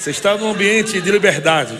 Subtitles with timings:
[0.00, 1.76] Você está num ambiente de liberdade.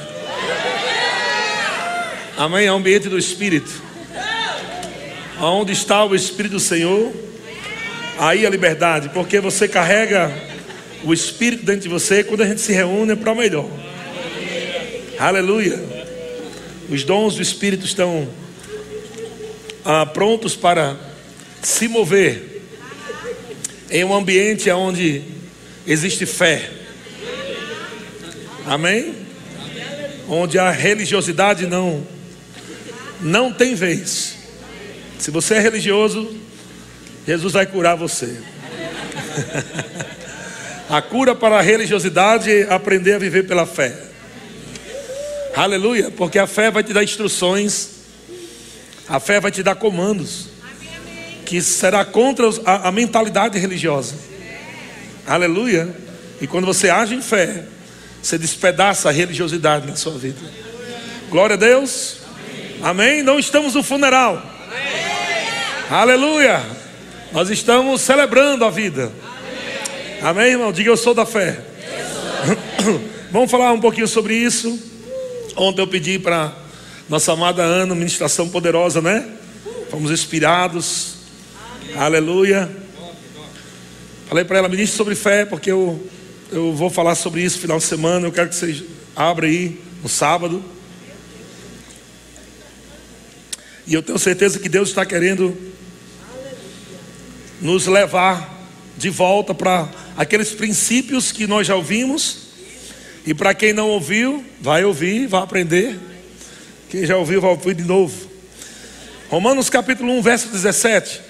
[2.37, 2.67] Amém?
[2.67, 3.71] É um ambiente do Espírito.
[5.41, 7.15] Onde está o Espírito do Senhor,
[8.19, 10.31] aí a liberdade, porque você carrega
[11.03, 12.23] o Espírito dentro de você.
[12.23, 13.71] Quando a gente se reúne é para o melhor.
[15.19, 15.83] Aleluia.
[16.91, 18.29] Os dons do Espírito estão
[19.83, 20.95] ah, prontos para
[21.63, 22.61] se mover
[23.91, 25.23] em um ambiente onde
[25.87, 26.80] existe fé.
[28.71, 29.17] Amém?
[30.29, 32.07] Onde a religiosidade não
[33.21, 34.37] não tem vez.
[35.19, 36.37] Se você é religioso,
[37.27, 38.41] Jesus vai curar você.
[40.89, 43.93] a cura para a religiosidade é aprender a viver pela fé.
[45.57, 47.89] Aleluia, porque a fé vai te dar instruções,
[49.09, 50.47] a fé vai te dar comandos,
[51.45, 54.15] que será contra a, a mentalidade religiosa.
[55.27, 55.93] Aleluia.
[56.41, 57.65] E quando você age em fé,
[58.23, 60.39] você despedaça a religiosidade na sua vida.
[61.31, 62.19] Glória a Deus.
[62.83, 63.23] Amém.
[63.23, 64.37] Não estamos no funeral.
[64.37, 65.91] Amém.
[65.91, 66.63] Aleluia.
[67.33, 69.13] Nós estamos celebrando a vida.
[70.21, 70.73] Amém, Amém irmão?
[70.73, 71.61] Diga eu sou da fé.
[72.85, 73.01] Sou.
[73.31, 74.79] Vamos falar um pouquinho sobre isso.
[75.57, 76.53] Ontem eu pedi para
[77.09, 79.29] nossa amada Ana, ministração poderosa, né?
[79.91, 81.15] Fomos inspirados.
[81.97, 82.71] Aleluia.
[84.29, 86.01] Falei para ela, ministre sobre fé, porque eu,
[86.53, 88.27] eu vou falar sobre isso final de semana.
[88.27, 88.85] Eu quero que você
[89.15, 90.63] abra aí no sábado.
[93.87, 95.57] E eu tenho certeza que Deus está querendo
[97.61, 102.49] nos levar de volta para aqueles princípios que nós já ouvimos.
[103.25, 105.99] E para quem não ouviu, vai ouvir, vai aprender.
[106.89, 108.29] Quem já ouviu, vai ouvir de novo.
[109.29, 111.21] Romanos capítulo 1, verso 17.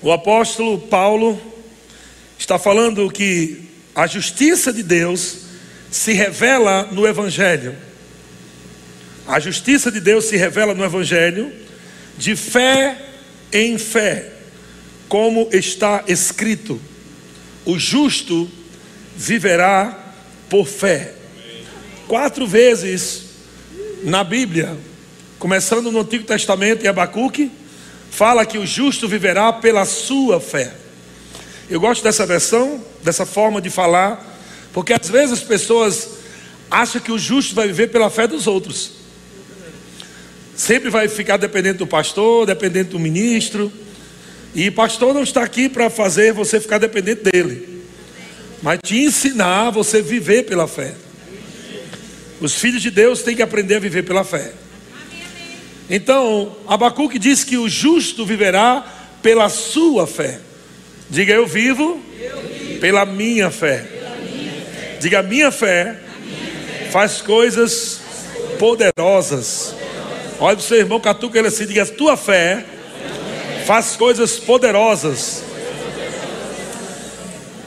[0.00, 1.40] O apóstolo Paulo
[2.36, 5.38] está falando que a justiça de Deus
[5.90, 7.76] se revela no Evangelho.
[9.26, 11.52] A justiça de Deus se revela no Evangelho
[12.16, 12.98] de fé
[13.52, 14.32] em fé,
[15.08, 16.80] como está escrito:
[17.64, 18.50] o justo
[19.16, 20.14] viverá
[20.48, 21.14] por fé.
[22.08, 23.24] Quatro vezes
[24.02, 24.76] na Bíblia,
[25.38, 27.50] começando no Antigo Testamento em Abacuque,
[28.10, 30.81] fala que o justo viverá pela sua fé.
[31.70, 34.38] Eu gosto dessa versão, dessa forma de falar,
[34.72, 36.08] porque às vezes as pessoas
[36.70, 38.92] acham que o justo vai viver pela fé dos outros.
[40.56, 43.72] Sempre vai ficar dependente do pastor, dependente do ministro.
[44.54, 47.84] E pastor não está aqui para fazer você ficar dependente dele,
[48.62, 50.94] mas te ensinar a você viver pela fé.
[52.40, 54.52] Os filhos de Deus têm que aprender a viver pela fé.
[55.88, 58.84] Então, Abacuque diz que o justo viverá
[59.22, 60.40] pela sua fé.
[61.12, 63.80] Diga eu vivo, eu vivo pela, minha fé.
[63.80, 64.96] pela minha fé.
[64.98, 68.00] Diga minha fé, minha fé faz coisas
[68.58, 69.74] poderosas
[70.42, 72.64] Olha para o seu irmão, catuca ele assim, diga: tua fé
[73.64, 75.44] faz coisas poderosas.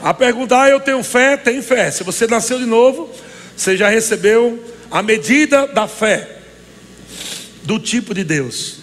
[0.02, 1.38] A perguntar, ah, eu tenho fé?
[1.38, 1.90] Tem fé.
[1.90, 3.10] Se você nasceu de novo,
[3.56, 6.36] você já recebeu a medida da fé,
[7.62, 8.80] do tipo de Deus.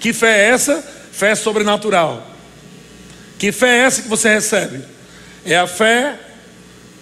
[0.00, 0.82] Que fé é essa?
[1.12, 2.33] Fé sobrenatural.
[3.44, 4.82] Que fé é essa que você recebe?
[5.44, 6.18] É a fé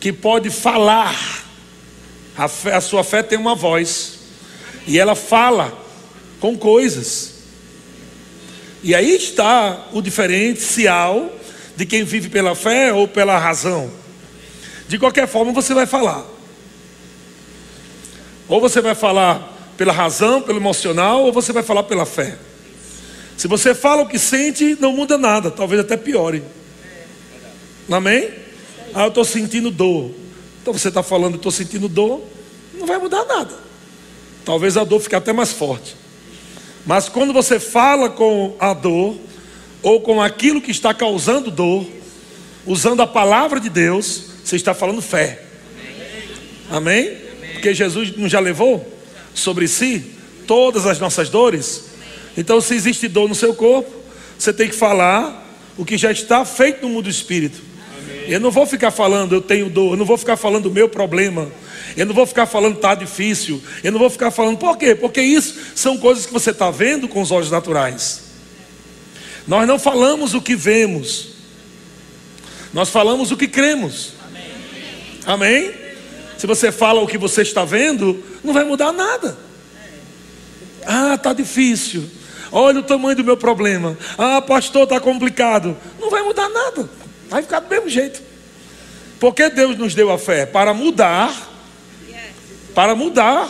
[0.01, 1.45] que pode falar.
[2.37, 4.15] A, fé, a sua fé tem uma voz.
[4.85, 5.73] E ela fala
[6.41, 7.35] com coisas.
[8.83, 11.33] E aí está o diferencial
[11.77, 13.89] de quem vive pela fé ou pela razão.
[14.89, 16.27] De qualquer forma, você vai falar.
[18.49, 22.37] Ou você vai falar pela razão, pelo emocional, ou você vai falar pela fé.
[23.37, 26.43] Se você fala o que sente, não muda nada, talvez até piore.
[27.91, 28.31] Amém?
[28.94, 30.10] Ah, eu estou sentindo dor.
[30.60, 32.22] Então você está falando, estou sentindo dor,
[32.75, 33.54] não vai mudar nada.
[34.44, 35.97] Talvez a dor fique até mais forte.
[36.84, 39.16] Mas quando você fala com a dor,
[39.82, 41.87] ou com aquilo que está causando dor,
[42.66, 45.43] usando a palavra de Deus, você está falando fé.
[46.70, 47.17] Amém?
[47.55, 48.87] Porque Jesus não já levou
[49.35, 50.12] sobre si
[50.46, 51.92] todas as nossas dores.
[52.37, 53.90] Então, se existe dor no seu corpo,
[54.38, 55.46] você tem que falar
[55.76, 57.61] o que já está feito no mundo do espírito.
[57.99, 58.31] Amém.
[58.31, 60.88] Eu não vou ficar falando, eu tenho dor, eu não vou ficar falando o meu
[60.88, 61.50] problema.
[61.96, 63.62] Eu não vou ficar falando está difícil.
[63.82, 64.94] Eu não vou ficar falando por quê?
[64.94, 68.23] Porque isso são coisas que você está vendo com os olhos naturais.
[69.46, 71.28] Nós não falamos o que vemos.
[72.73, 74.12] Nós falamos o que cremos.
[75.26, 75.67] Amém?
[75.67, 75.75] Amém?
[76.38, 79.37] Se você fala o que você está vendo, não vai mudar nada.
[80.87, 82.08] Ah, está difícil.
[82.52, 83.96] Olha o tamanho do meu problema.
[84.19, 85.75] Ah, pastor, está complicado.
[85.99, 86.88] Não vai mudar nada.
[87.31, 88.20] Vai ficar do mesmo jeito.
[89.19, 90.44] Por que Deus nos deu a fé?
[90.44, 91.50] Para mudar,
[92.75, 93.49] para mudar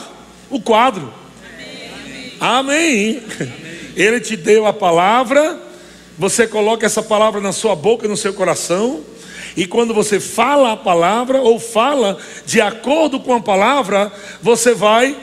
[0.49, 1.12] o quadro.
[2.38, 3.22] Amém.
[3.96, 5.60] Ele te deu a palavra,
[6.16, 9.00] você coloca essa palavra na sua boca no seu coração,
[9.56, 15.16] e quando você fala a palavra ou fala de acordo com a palavra, você vai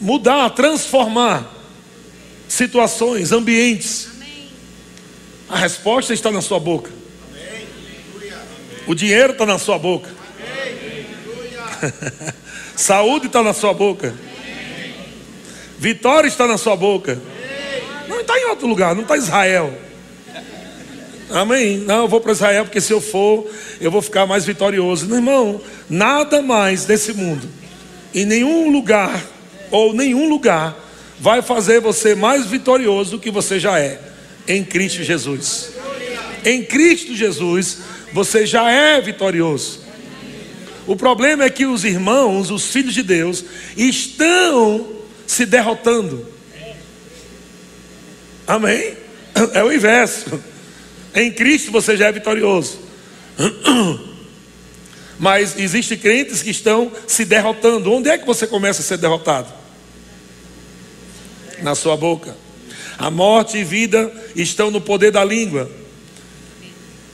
[0.00, 1.55] mudar, transformar
[2.48, 4.08] situações, ambientes.
[5.48, 6.90] A resposta está na sua boca.
[8.86, 10.10] O dinheiro está na sua boca.
[12.76, 14.14] Saúde está na sua boca.
[15.78, 17.20] Vitória está na sua boca.
[18.08, 19.86] Não está em outro lugar, não está em Israel.
[21.30, 21.78] Amém.
[21.78, 23.50] Não, eu vou para Israel porque se eu for,
[23.80, 25.06] eu vou ficar mais vitorioso.
[25.06, 27.48] Não, irmão, nada mais nesse mundo,
[28.14, 29.24] em nenhum lugar,
[29.70, 30.76] ou nenhum lugar,
[31.18, 34.00] vai fazer você mais vitorioso do que você já é,
[34.46, 35.70] em Cristo Jesus.
[36.44, 37.78] Em Cristo Jesus,
[38.12, 39.80] você já é vitorioso.
[40.86, 43.44] O problema é que os irmãos, os filhos de Deus,
[43.76, 44.86] estão
[45.26, 46.26] se derrotando.
[48.46, 48.96] Amém?
[49.52, 50.40] É o inverso.
[51.14, 52.78] Em Cristo você já é vitorioso.
[55.18, 57.92] Mas existem crentes que estão se derrotando.
[57.92, 59.52] Onde é que você começa a ser derrotado?
[61.62, 62.36] Na sua boca.
[62.98, 65.70] A morte e vida estão no poder da língua.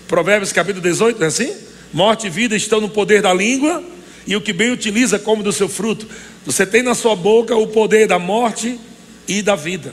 [0.06, 1.56] Provérbios capítulo 18, é assim?
[1.92, 3.82] Morte e vida estão no poder da língua,
[4.26, 6.06] e o que bem utiliza come do seu fruto.
[6.44, 8.78] Você tem na sua boca o poder da morte
[9.26, 9.92] e da vida.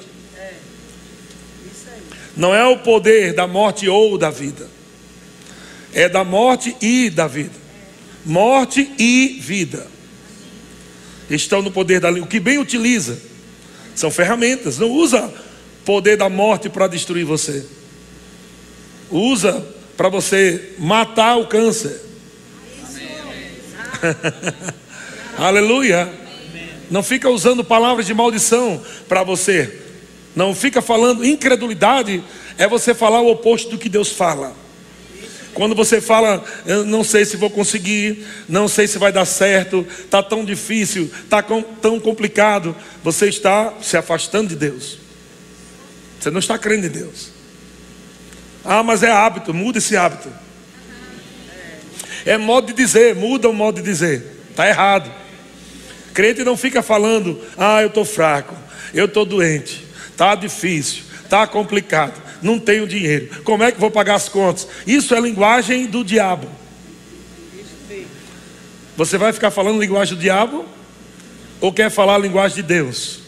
[2.37, 4.67] Não é o poder da morte ou da vida.
[5.93, 7.51] É da morte e da vida.
[8.25, 9.87] Morte e vida.
[11.29, 12.25] Estão no poder da língua.
[12.25, 13.28] O que bem utiliza
[13.99, 14.77] são ferramentas.
[14.77, 15.31] Não usa
[15.85, 17.65] poder da morte para destruir você.
[19.09, 19.65] Usa
[19.97, 22.01] para você matar o câncer.
[25.37, 26.11] Aleluia.
[26.89, 29.87] Não fica usando palavras de maldição para você
[30.35, 32.23] não fica falando incredulidade,
[32.57, 34.55] é você falar o oposto do que Deus fala.
[35.53, 36.43] Quando você fala,
[36.85, 41.41] não sei se vou conseguir, não sei se vai dar certo, está tão difícil, está
[41.41, 44.97] tão complicado, você está se afastando de Deus.
[46.19, 47.31] Você não está crendo em Deus.
[48.63, 50.29] Ah, mas é hábito, muda esse hábito.
[52.25, 54.37] É modo de dizer, muda o modo de dizer.
[54.51, 55.11] Está errado.
[56.13, 58.55] Crente não fica falando, ah, eu estou fraco,
[58.93, 63.41] eu estou doente, Está difícil, está complicado, não tenho dinheiro.
[63.43, 64.67] Como é que vou pagar as contas?
[64.85, 66.47] Isso é linguagem do diabo.
[68.95, 70.65] Você vai ficar falando linguagem do diabo?
[71.61, 73.19] Ou quer falar a linguagem de Deus?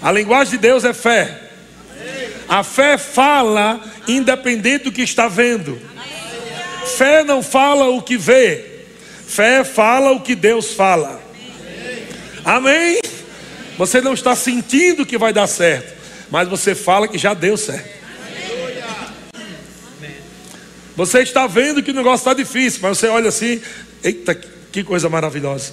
[0.00, 1.50] A linguagem de Deus é fé.
[2.48, 5.80] A fé fala independente do que está vendo.
[6.96, 8.64] Fé não fala o que vê.
[9.26, 11.20] Fé fala o que Deus fala.
[12.44, 13.00] Amém?
[13.76, 15.98] Você não está sentindo que vai dar certo
[16.30, 17.97] mas você fala que já deu certo.
[20.98, 23.62] Você está vendo que o negócio está difícil, mas você olha assim,
[24.02, 25.72] eita, que coisa maravilhosa.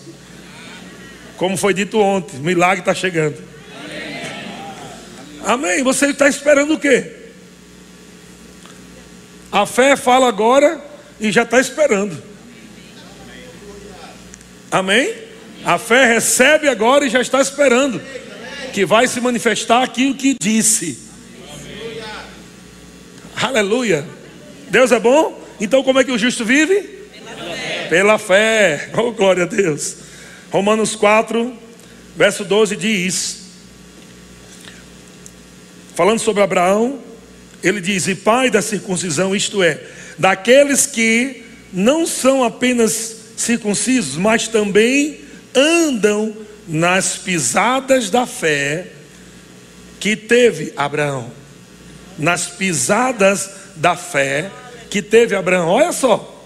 [1.36, 3.36] Como foi dito ontem, o milagre está chegando.
[5.44, 5.81] Amém.
[5.81, 7.12] Você está esperando o quê?
[9.51, 10.80] A fé fala agora
[11.19, 12.21] e já está esperando.
[14.69, 15.12] Amém?
[15.66, 18.00] A fé recebe agora e já está esperando
[18.71, 21.00] que vai se manifestar aquilo que disse.
[23.35, 24.15] Aleluia.
[24.76, 25.42] Deus é bom?
[25.58, 26.82] Então como é que o justo vive?
[26.82, 27.88] Pela fé.
[27.88, 28.90] Pela fé.
[28.98, 30.00] Oh, glória a Deus.
[30.52, 31.58] Romanos 4,
[32.14, 33.38] verso 12 diz:
[35.96, 37.00] Falando sobre Abraão,
[37.64, 39.80] ele diz: E pai da circuncisão, isto é,
[40.18, 45.22] daqueles que não são apenas circuncisos, mas também
[45.56, 46.36] andam
[46.68, 48.88] nas pisadas da fé
[50.02, 51.32] que teve Abraão.
[52.20, 54.52] Nas pisadas da fé
[54.95, 55.68] que teve Abraão.
[55.68, 56.42] Olha só.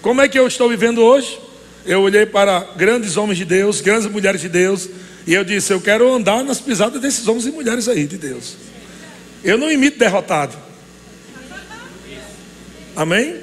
[0.00, 1.38] Como é que eu estou vivendo hoje?
[1.84, 4.88] Eu olhei para grandes homens de Deus, grandes mulheres de Deus,
[5.26, 8.56] e eu disse: Eu quero andar nas pisadas desses homens e mulheres aí de Deus.
[9.42, 10.56] Eu não imito derrotado.
[12.96, 13.36] Amém?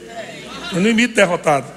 [0.73, 1.71] Eu não imito derrotado.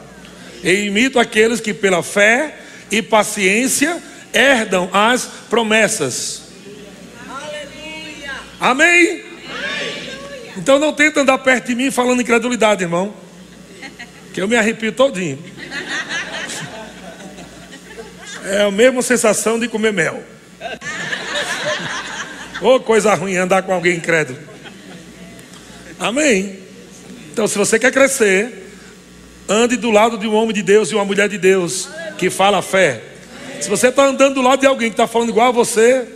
[0.63, 2.59] Eu imito aqueles que pela fé
[2.91, 4.03] e paciência
[4.33, 6.45] herdam as promessas.
[7.29, 8.33] Aleluia.
[8.59, 9.35] Amém?
[10.57, 13.15] Então não tenta andar perto de mim falando incredulidade, irmão.
[14.33, 15.39] Que eu me arrepio todinho.
[18.45, 20.23] É a mesma sensação de comer mel.
[22.61, 24.39] Ô oh, coisa ruim andar com alguém incrédulo.
[25.99, 26.59] Amém.
[27.33, 28.71] Então, se você quer crescer,
[29.49, 32.59] ande do lado de um homem de Deus e uma mulher de Deus que fala
[32.59, 33.03] a fé.
[33.61, 36.07] Se você está andando do lado de alguém que está falando igual a você,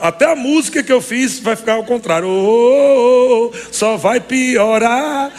[0.00, 2.28] até a música que eu fiz vai ficar ao contrário.
[2.28, 5.32] Oh, oh, oh, só vai piorar.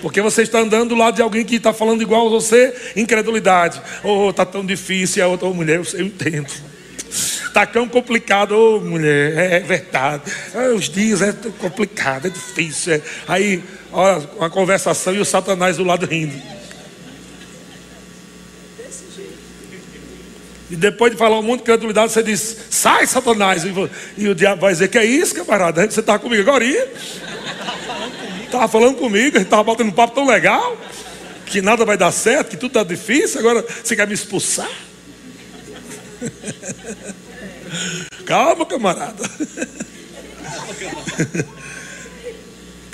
[0.00, 3.80] Porque você está andando do lado de alguém que está falando igual a você, incredulidade.
[4.04, 5.24] Oh, está tão difícil.
[5.24, 6.48] A outra oh, mulher, eu entendo.
[7.08, 10.22] Está tão complicado, oh, mulher, é, é verdade.
[10.54, 12.94] É, os dias é complicado, é difícil.
[12.94, 13.00] É.
[13.26, 13.62] Aí,
[13.92, 16.57] olha, uma conversação e o Satanás do lado rindo.
[20.70, 23.62] E depois de falar um monte de credulidade, você diz: sai, Satanás.
[24.16, 25.88] E o diabo vai dizer: que é isso, camarada?
[25.88, 26.64] Você estava comigo agora?
[28.44, 30.76] Estava falando comigo, estava batendo um papo tão legal,
[31.46, 34.70] que nada vai dar certo, que tudo está difícil, agora você quer me expulsar?
[38.24, 39.22] Calma, camarada.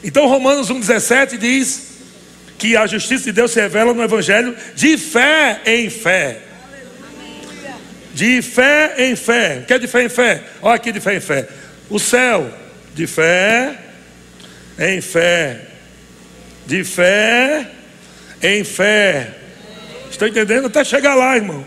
[0.07, 1.95] Então, Romanos 1,17 diz
[2.59, 6.43] que a justiça de Deus se revela no Evangelho de fé em fé.
[8.14, 9.59] De fé em fé.
[9.62, 10.42] O que é de fé em fé?
[10.62, 11.49] Olha aqui de fé em fé.
[11.90, 12.49] O céu,
[12.94, 13.76] de fé
[14.78, 15.61] em fé.
[16.64, 17.66] De fé
[18.40, 19.35] em fé.
[20.09, 20.68] Estão entendendo?
[20.68, 21.64] Até chegar lá, irmão.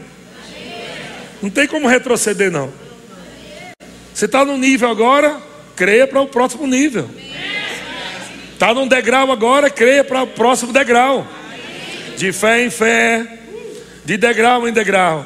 [1.42, 2.74] Não tem como retroceder, não.
[4.14, 5.40] Você está no nível agora,
[5.76, 7.10] creia para o próximo nível.
[8.54, 11.28] Está num degrau agora, creia para o próximo degrau.
[12.16, 13.28] De fé em fé,
[14.06, 15.26] de degrau em degrau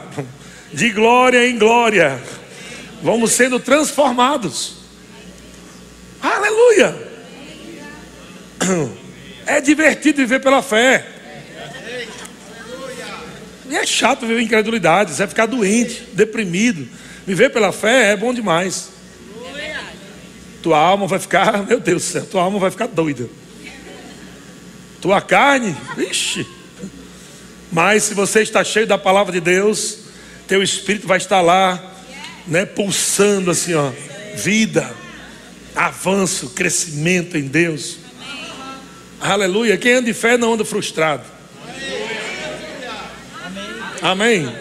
[0.74, 2.22] de glória em glória,
[3.02, 4.76] vamos sendo transformados.
[6.22, 6.96] Aleluia!
[9.46, 11.08] É divertido viver pela fé.
[13.70, 16.88] E é chato viver em incredulidade, você vai ficar doente, deprimido.
[17.26, 18.90] Viver pela fé é bom demais.
[20.62, 23.28] Tua alma vai ficar, meu Deus do céu, tua alma vai ficar doida.
[25.02, 26.46] Tua carne, ixi.
[27.72, 30.01] Mas se você está cheio da palavra de Deus,
[30.52, 31.82] teu espírito vai estar lá,
[32.46, 33.90] né, pulsando assim, ó,
[34.36, 34.94] vida,
[35.74, 38.00] avanço, crescimento em Deus.
[39.22, 39.78] Aleluia.
[39.78, 41.24] Quem anda de fé não anda frustrado.
[44.02, 44.54] Amém.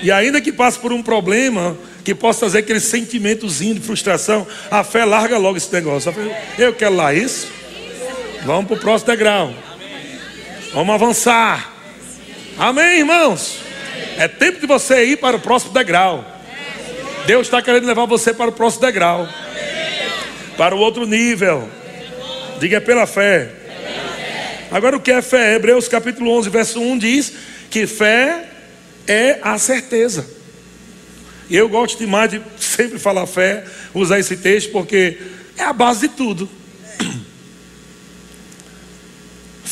[0.00, 4.84] E ainda que passe por um problema que possa trazer aquele sentimentozinho de frustração, a
[4.84, 6.14] fé larga logo esse negócio.
[6.56, 7.48] Eu quero lá isso.
[8.44, 9.52] Vamos para o próximo degrau.
[10.72, 11.74] Vamos avançar.
[12.56, 13.65] Amém, irmãos?
[14.18, 16.24] É tempo de você ir para o próximo degrau.
[17.26, 19.28] Deus está querendo levar você para o próximo degrau.
[20.56, 21.68] Para o outro nível.
[22.58, 23.50] Diga pela fé.
[24.70, 25.54] Agora o que é fé?
[25.54, 27.32] Hebreus capítulo 11, verso 1 diz
[27.70, 28.44] que fé
[29.06, 30.26] é a certeza.
[31.48, 35.18] E eu gosto demais de sempre falar fé, usar esse texto, porque
[35.56, 36.48] é a base de tudo.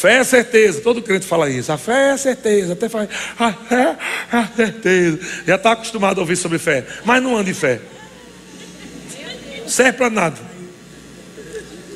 [0.05, 1.73] Fé é certeza, todo crente fala isso.
[1.73, 3.09] A fé é certeza, até fala,
[3.39, 3.97] a fé
[4.31, 5.19] é certeza.
[5.47, 7.81] Já está acostumado a ouvir sobre fé, mas não anda em fé.
[9.67, 10.39] Serve para nada.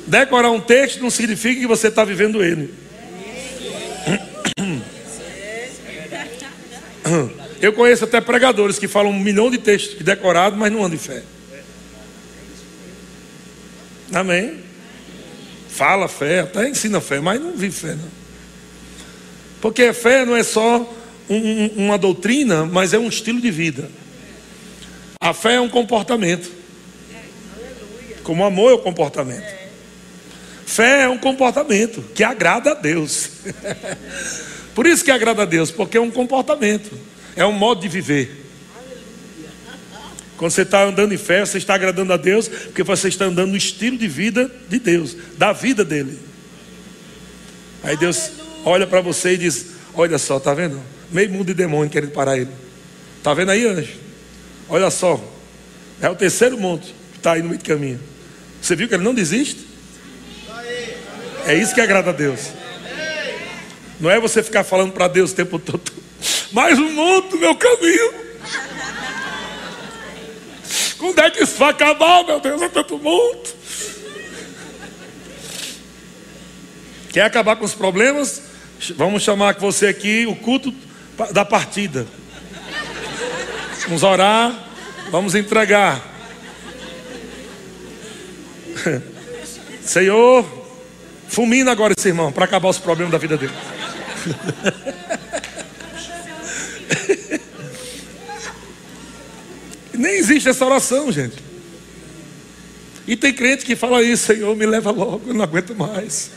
[0.07, 2.73] Decorar um texto não significa que você está vivendo ele.
[7.61, 10.99] Eu conheço até pregadores que falam um milhão de textos decorados, mas não andam em
[10.99, 11.23] fé.
[14.15, 14.68] Amém?
[15.79, 18.11] Fala fé, até ensina fé, mas não vive fé, não.
[19.61, 20.93] Porque fé não é só
[21.31, 23.89] um, uma doutrina, mas é um estilo de vida.
[25.21, 26.51] A fé é um comportamento.
[28.25, 29.47] Como amor é o comportamento.
[30.67, 33.31] Fé é um comportamento que agrada a Deus.
[34.75, 36.93] Por isso que agrada a Deus, porque é um comportamento,
[37.35, 38.48] é um modo de viver.
[40.39, 43.51] Quando você está andando em fé, você está agradando a Deus, porque você está andando
[43.51, 46.17] no estilo de vida de Deus, da vida dele.
[47.83, 48.31] Aí Deus
[48.65, 50.81] olha para você e diz: Olha só, tá vendo?
[51.11, 52.51] Meio mundo de demônio querendo parar ele.
[53.21, 53.95] Tá vendo aí, anjo?
[54.69, 55.21] Olha só.
[56.01, 57.99] É o terceiro monte que está aí no meio do caminho.
[58.63, 59.67] Você viu que ele não desiste?
[61.47, 62.53] É isso que agrada a Deus.
[63.99, 65.93] Não é você ficar falando para Deus o tempo todo.
[66.53, 68.29] Mais um monte no meu caminho.
[70.99, 72.61] Quando é que isso vai acabar, meu Deus?
[72.61, 73.49] É tanto mundo.
[77.13, 78.43] Quer acabar com os problemas?
[78.97, 80.75] Vamos chamar com você aqui o culto
[81.33, 82.07] da partida.
[83.87, 84.53] Vamos orar,
[85.11, 86.03] vamos entregar.
[89.83, 90.47] Senhor,
[91.29, 93.55] fulmina agora esse irmão para acabar os problemas da vida dele.
[99.99, 101.37] Nem existe essa oração, gente.
[103.07, 106.31] E tem crente que fala isso, Senhor, me leva logo, eu não aguento mais.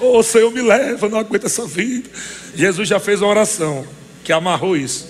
[0.00, 2.10] Ô oh, Senhor, me leva, não aguento essa vida.
[2.56, 3.86] Jesus já fez uma oração
[4.24, 5.06] que amarrou isso.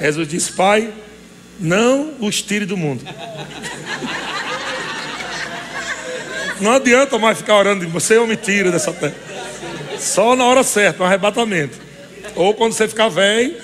[0.00, 0.92] Jesus disse: Pai,
[1.60, 3.04] não os tire do mundo.
[6.60, 9.16] Não adianta mais ficar orando, você eu me tira dessa terra.
[9.98, 11.76] Só na hora certa, no arrebatamento.
[12.36, 13.56] Ou quando você ficar velho,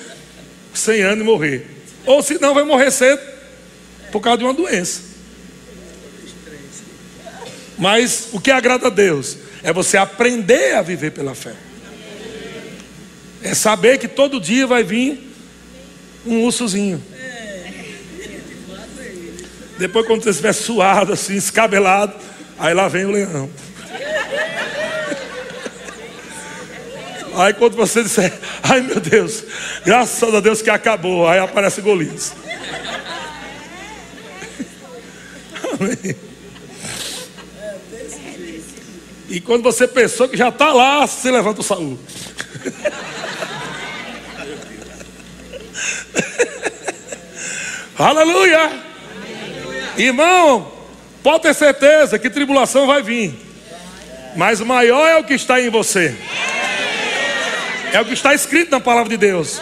[0.75, 1.67] sem anos e morrer.
[2.05, 3.30] Ou se não, vai morrer cedo
[4.11, 5.03] por causa de uma doença.
[7.79, 11.55] Mas o que agrada a Deus é você aprender a viver pela fé.
[13.43, 15.33] É saber que todo dia vai vir
[16.27, 17.03] um ursozinho.
[19.79, 22.15] Depois, quando você estiver suado, assim, escabelado,
[22.59, 23.49] aí lá vem o leão.
[27.35, 29.45] Aí quando você disser, ai meu Deus,
[29.85, 32.35] graças a Deus que acabou, aí aparece Golias.
[39.29, 41.97] E quando você pensou que já está lá, você levanta o Saul.
[47.97, 48.73] Aleluia!
[49.97, 50.73] Irmão,
[51.23, 53.39] pode ter certeza que tribulação vai vir.
[54.35, 56.15] Mas maior é o que está em você.
[57.93, 59.61] É o que está escrito na palavra de Deus.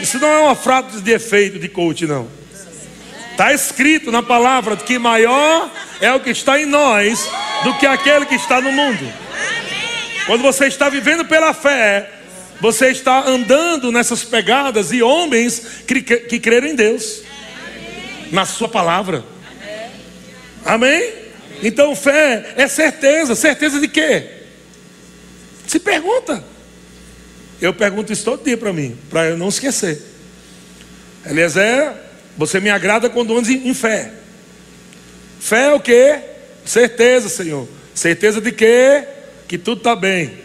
[0.00, 2.28] Isso não é uma frase de efeito de coach, não.
[3.38, 7.30] Está escrito na palavra que maior é o que está em nós
[7.62, 9.08] do que aquele que está no mundo.
[10.26, 12.10] Quando você está vivendo pela fé,
[12.60, 17.22] você está andando nessas pegadas e homens que, que creram em Deus,
[18.32, 19.24] na Sua palavra.
[20.64, 21.08] Amém?
[21.62, 23.36] Então fé é certeza.
[23.36, 24.30] Certeza de quê?
[25.64, 26.42] Se pergunta.
[27.62, 30.02] Eu pergunto isso todo dia para mim, para eu não esquecer.
[31.24, 32.07] Eliezer
[32.38, 34.12] você me agrada quando andas em fé.
[35.40, 36.18] Fé é o que?
[36.64, 37.68] Certeza, Senhor.
[37.92, 39.04] Certeza de quê?
[39.48, 40.38] Que tudo está bem.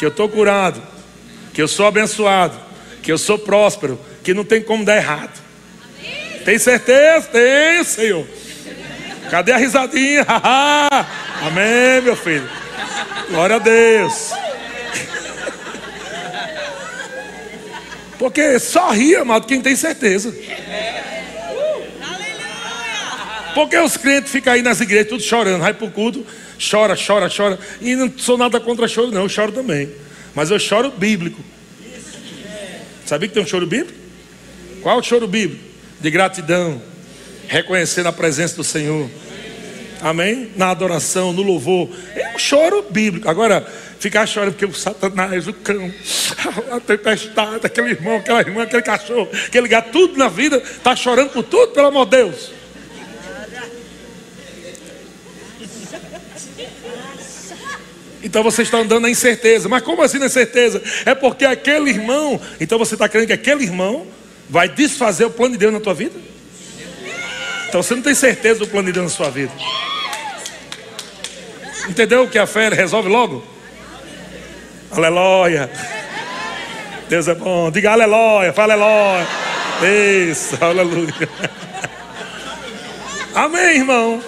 [0.00, 0.82] Que eu estou curado.
[1.54, 2.58] Que eu sou abençoado.
[3.04, 4.00] Que eu sou próspero.
[4.24, 5.40] Que não tem como dar errado.
[6.44, 7.28] Tem certeza?
[7.28, 8.26] Tenho, Senhor.
[9.30, 10.26] Cadê a risadinha?
[11.40, 12.48] Amém, meu filho.
[13.30, 14.32] Glória a Deus.
[18.20, 20.30] Porque só ri, amado, quem tem certeza.
[23.54, 26.26] Porque os crentes ficam aí nas igrejas, tudo chorando, vai para o culto,
[26.70, 27.58] chora, chora, chora.
[27.80, 29.90] E não sou nada contra choro, não, eu choro também.
[30.34, 31.42] Mas eu choro bíblico.
[33.06, 33.98] Sabia que tem um choro bíblico?
[34.82, 35.64] Qual o choro bíblico?
[35.98, 36.80] De gratidão,
[37.48, 39.08] reconhecendo a presença do Senhor.
[40.00, 40.50] Amém?
[40.56, 41.90] Na adoração, no louvor.
[42.14, 43.28] É um choro bíblico.
[43.28, 43.66] Agora,
[43.98, 45.92] ficar chorando porque o Satanás, o cão,
[46.72, 51.30] a tempestade, aquele irmão, aquela irmã, aquele cachorro, aquele gato, tudo na vida, está chorando
[51.30, 52.60] por tudo, pelo amor de Deus.
[58.22, 59.68] Então você está andando na incerteza.
[59.68, 60.82] Mas como assim na incerteza?
[61.04, 64.06] É porque aquele irmão, então você está crendo que aquele irmão
[64.48, 66.29] vai desfazer o plano de Deus na tua vida?
[67.70, 69.52] Então você não tem certeza do plano de Deus na sua vida.
[71.88, 73.44] Entendeu que a fé resolve logo?
[74.90, 75.70] Aleluia.
[77.08, 77.70] Deus é bom.
[77.70, 78.52] Diga aleluia.
[78.52, 79.24] Fala aleluia.
[80.28, 81.14] Isso, aleluia.
[83.36, 84.20] Amém, irmão.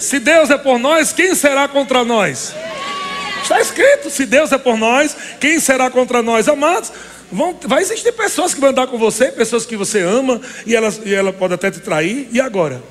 [0.00, 2.52] Se Deus é por nós, quem será contra nós?
[3.42, 6.48] Está escrito: se Deus é por nós, quem será contra nós?
[6.48, 6.92] Amados,
[7.32, 10.94] vão, vai existir pessoas que vão andar com você, pessoas que você ama, e ela,
[11.04, 12.28] e ela pode até te trair.
[12.30, 12.82] E agora?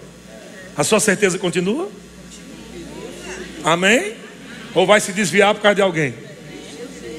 [0.75, 1.89] A sua certeza continua?
[3.63, 4.15] Amém?
[4.73, 6.13] Ou vai se desviar por causa de alguém?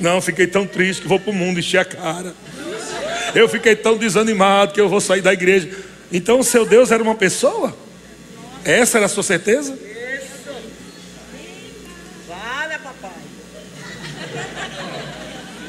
[0.01, 2.35] Não, fiquei tão triste que vou para o mundo encher a cara.
[3.35, 5.71] Eu fiquei tão desanimado que eu vou sair da igreja.
[6.11, 7.75] Então o seu Deus era uma pessoa?
[8.65, 9.73] Essa era a sua certeza?
[9.73, 10.51] Isso.
[12.29, 13.11] Vale, papai.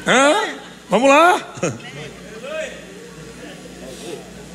[0.06, 0.63] Hã?
[0.94, 1.54] Vamos lá.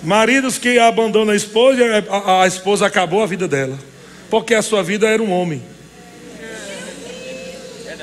[0.01, 3.77] Maridos que abandonam a esposa, a, a esposa acabou a vida dela.
[4.29, 5.61] Porque a sua vida era um homem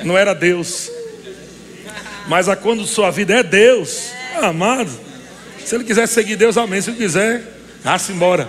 [0.03, 0.91] não era Deus.
[2.27, 4.91] Mas a quando sua vida é Deus, amado,
[5.65, 6.79] se ele quiser seguir Deus, amém.
[6.79, 7.41] Se ele quiser,
[7.83, 8.47] vá-se embora.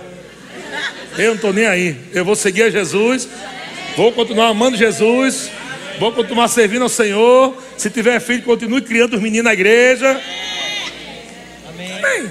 [1.17, 1.97] Eu não estou nem aí.
[2.13, 3.27] Eu vou seguir a Jesus,
[3.97, 5.49] vou continuar amando Jesus,
[5.99, 7.55] vou continuar servindo ao Senhor.
[7.77, 10.19] Se tiver filho, continue criando os meninos na igreja.
[11.67, 11.91] Amém.
[11.91, 12.29] amém.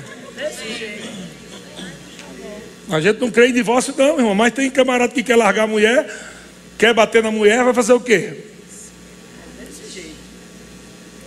[2.91, 4.35] A gente não crê em divórcio, não, irmão.
[4.35, 6.11] Mas tem camarada que quer largar a mulher,
[6.79, 8.45] quer bater na mulher, vai fazer o quê?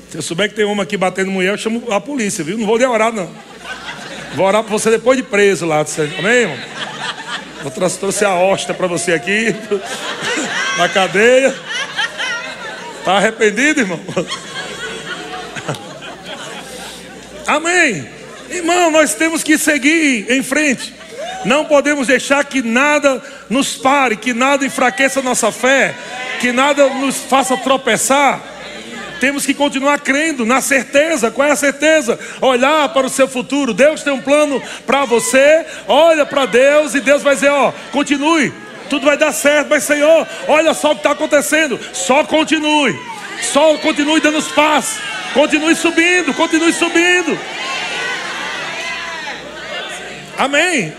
[0.09, 2.57] Se eu souber que tem homem aqui batendo mulher, eu chamo a polícia, viu?
[2.57, 3.29] Não vou nem orar, não.
[4.35, 5.85] Vou orar para você depois de preso lá.
[6.19, 6.57] Amém, irmão?
[7.63, 9.55] Eu trouxe a hosta para você aqui,
[10.77, 11.55] na cadeia.
[13.01, 13.99] Está arrependido, irmão?
[17.47, 18.07] Amém.
[18.47, 20.93] Irmão, nós temos que seguir em frente.
[21.43, 25.95] Não podemos deixar que nada nos pare, que nada enfraqueça nossa fé,
[26.39, 28.39] que nada nos faça tropeçar.
[29.19, 31.31] Temos que continuar crendo na certeza.
[31.31, 32.19] Qual é a certeza?
[32.39, 33.73] Olhar para o seu futuro.
[33.73, 35.65] Deus tem um plano para você.
[35.87, 38.53] Olha para Deus e Deus vai dizer: Ó, continue.
[38.91, 41.79] Tudo vai dar certo, mas Senhor, olha só o que está acontecendo.
[41.93, 42.93] Só continue.
[43.41, 44.99] Só continue dando os passos.
[45.33, 47.39] Continue subindo, continue subindo.
[50.37, 50.91] Amém.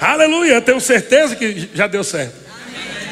[0.00, 0.60] Aleluia.
[0.60, 2.41] Tenho certeza que já deu certo.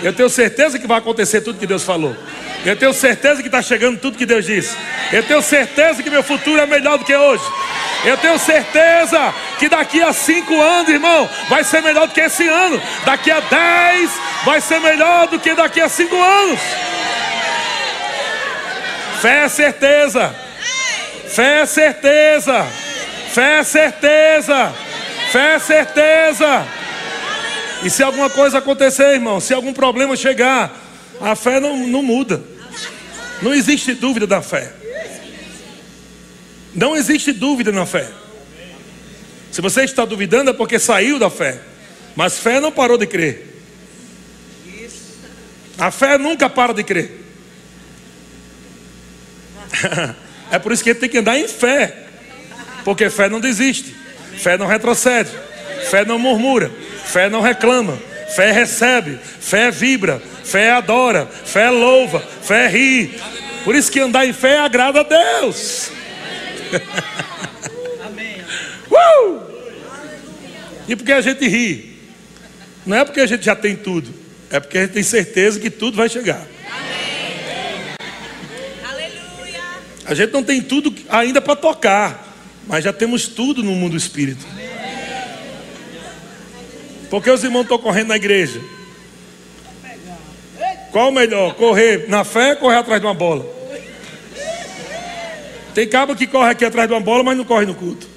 [0.02, 2.16] Eu tenho certeza que vai acontecer tudo que Deus falou.
[2.64, 4.76] Eu tenho certeza que está chegando tudo que Deus disse.
[5.12, 7.44] Eu tenho certeza que meu futuro é melhor do que hoje.
[8.04, 12.48] Eu tenho certeza que daqui a cinco anos, irmão, vai ser melhor do que esse
[12.48, 12.80] ano.
[13.04, 14.10] Daqui a dez
[14.44, 16.60] vai ser melhor do que daqui a cinco anos.
[19.20, 20.34] Fé é certeza.
[21.28, 22.66] Fé é certeza.
[23.32, 24.74] Fé é certeza.
[25.30, 26.66] Fé é certeza.
[27.82, 30.78] E se alguma coisa acontecer, irmão, se algum problema chegar,
[31.20, 32.42] a fé não, não muda.
[33.42, 34.72] Não existe dúvida da fé.
[36.74, 38.08] Não existe dúvida na fé.
[39.50, 41.60] Se você está duvidando é porque saiu da fé.
[42.14, 43.46] Mas fé não parou de crer.
[45.78, 47.24] A fé nunca para de crer.
[50.50, 52.06] é por isso que tem que andar em fé.
[52.84, 53.96] Porque fé não desiste.
[54.36, 55.30] Fé não retrocede.
[55.90, 56.70] Fé não murmura.
[57.10, 57.98] Fé não reclama.
[58.34, 59.18] Fé recebe.
[59.40, 60.22] Fé vibra.
[60.44, 61.26] Fé adora.
[61.26, 62.20] Fé louva.
[62.20, 63.18] Fé ri.
[63.64, 65.90] Por isso que andar em fé agrada a Deus.
[68.06, 68.36] Amém.
[68.90, 69.40] uh!
[70.88, 71.96] E porque a gente ri?
[72.86, 74.14] Não é porque a gente já tem tudo.
[74.48, 76.46] É porque a gente tem certeza que tudo vai chegar.
[80.06, 84.44] A gente não tem tudo ainda para tocar, mas já temos tudo no mundo espírito.
[87.10, 88.60] Porque os irmãos estão correndo na igreja?
[90.92, 91.54] Qual o melhor?
[91.54, 93.44] Correr na fé ou correr atrás de uma bola?
[95.74, 98.08] Tem cabo que corre aqui atrás de uma bola, mas não corre no culto.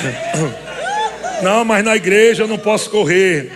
[1.42, 3.50] Não, mas na igreja eu não posso correr.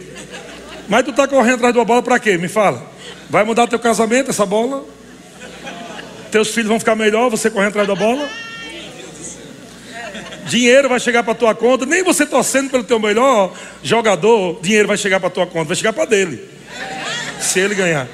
[0.89, 2.39] Mas tu está correndo atrás de uma bola para quê?
[2.39, 2.83] Me fala.
[3.29, 4.85] Vai mudar teu casamento essa bola?
[6.31, 8.27] Teus filhos vão ficar melhor você correndo atrás da bola?
[10.47, 13.53] Dinheiro vai chegar para tua conta, nem você torcendo pelo teu melhor
[13.83, 16.49] jogador, dinheiro vai chegar para tua conta, vai chegar para dele.
[17.41, 18.09] Se ele ganhar.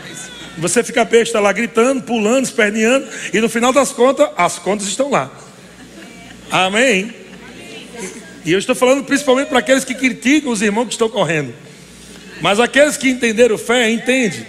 [0.58, 5.10] Você fica besta lá gritando, pulando, esperneando, e no final das contas, as contas estão
[5.10, 5.30] lá.
[6.50, 7.14] Amém?
[8.44, 11.54] E eu estou falando principalmente para aqueles que criticam os irmãos que estão correndo.
[12.40, 14.46] Mas aqueles que entenderam fé, entendem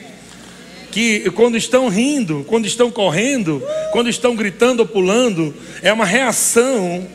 [0.91, 7.08] que quando estão rindo, quando estão correndo, quando estão gritando ou pulando, é uma reação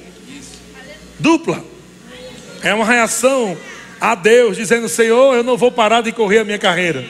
[1.18, 1.64] dupla.
[2.62, 3.56] É uma reação
[4.00, 7.04] a Deus, dizendo: Senhor, eu não vou parar de correr a minha carreira.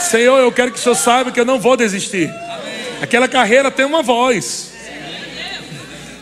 [0.00, 2.32] Senhor, eu quero que o Senhor saiba que eu não vou desistir.
[3.00, 4.72] Aquela carreira tem uma voz.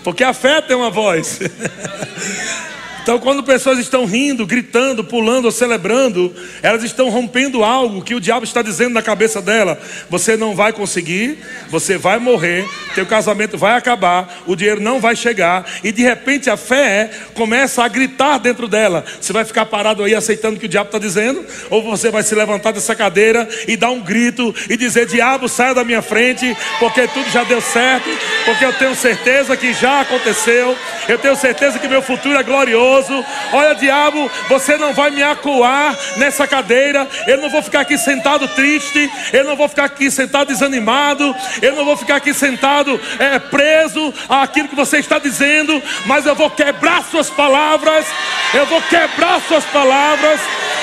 [0.02, 1.40] Porque a fé tem uma voz.
[3.04, 8.20] Então, quando pessoas estão rindo, gritando, pulando ou celebrando, elas estão rompendo algo que o
[8.20, 11.38] diabo está dizendo na cabeça dela: você não vai conseguir,
[11.68, 16.48] você vai morrer, teu casamento vai acabar, o dinheiro não vai chegar, e de repente
[16.48, 19.04] a fé começa a gritar dentro dela.
[19.20, 22.22] Você vai ficar parado aí aceitando o que o diabo está dizendo, ou você vai
[22.22, 26.56] se levantar dessa cadeira e dar um grito e dizer: Diabo, saia da minha frente,
[26.78, 28.08] porque tudo já deu certo,
[28.46, 30.74] porque eu tenho certeza que já aconteceu,
[31.06, 33.24] eu tenho certeza que meu futuro é glorioso poderoso.
[33.52, 37.08] Olha, diabo, você não vai me acuar nessa cadeira.
[37.26, 39.10] Eu não vou ficar aqui sentado triste.
[39.32, 41.34] Eu não vou ficar aqui sentado desanimado.
[41.60, 45.82] Eu não vou ficar aqui sentado é, preso àquilo que você está dizendo.
[46.06, 48.06] Mas eu vou quebrar suas palavras.
[48.52, 50.40] Eu vou quebrar suas palavras.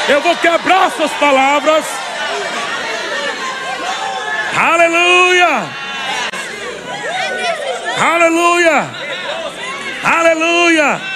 [0.09, 1.85] Eu vou quebrar suas palavras.
[4.57, 5.63] Aleluia!
[7.97, 8.89] Aleluia!
[10.03, 11.11] Aleluia!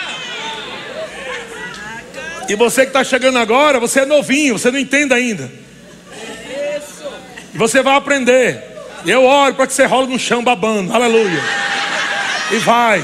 [2.48, 5.52] E você que está chegando agora, você é novinho, você não entende ainda.
[7.54, 8.64] E você vai aprender.
[9.06, 10.94] Eu oro para que você role no chão babando.
[10.94, 11.42] Aleluia.
[12.52, 13.04] E vai.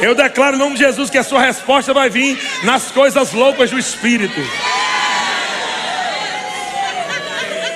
[0.00, 3.70] Eu declaro em nome de Jesus que a sua resposta vai vir nas coisas loucas
[3.70, 4.40] do Espírito.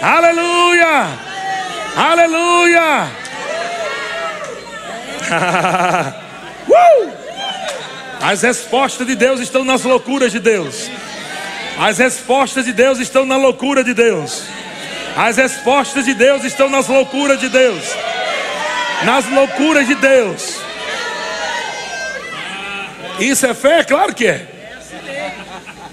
[0.00, 1.08] Aleluia!
[1.96, 3.10] Aleluia!
[6.68, 7.21] uh!
[8.22, 10.88] As respostas de Deus estão nas loucuras de Deus.
[11.76, 14.44] As respostas de Deus estão na loucura de Deus.
[15.16, 17.82] As respostas de Deus estão nas loucuras de Deus.
[19.04, 20.60] Nas loucuras de Deus.
[23.18, 23.82] Isso é fé?
[23.82, 24.46] Claro que é.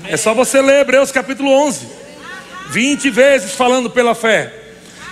[0.08, 1.88] É só você ler Hebreus capítulo 11.
[2.70, 4.54] 20 vezes falando pela fé.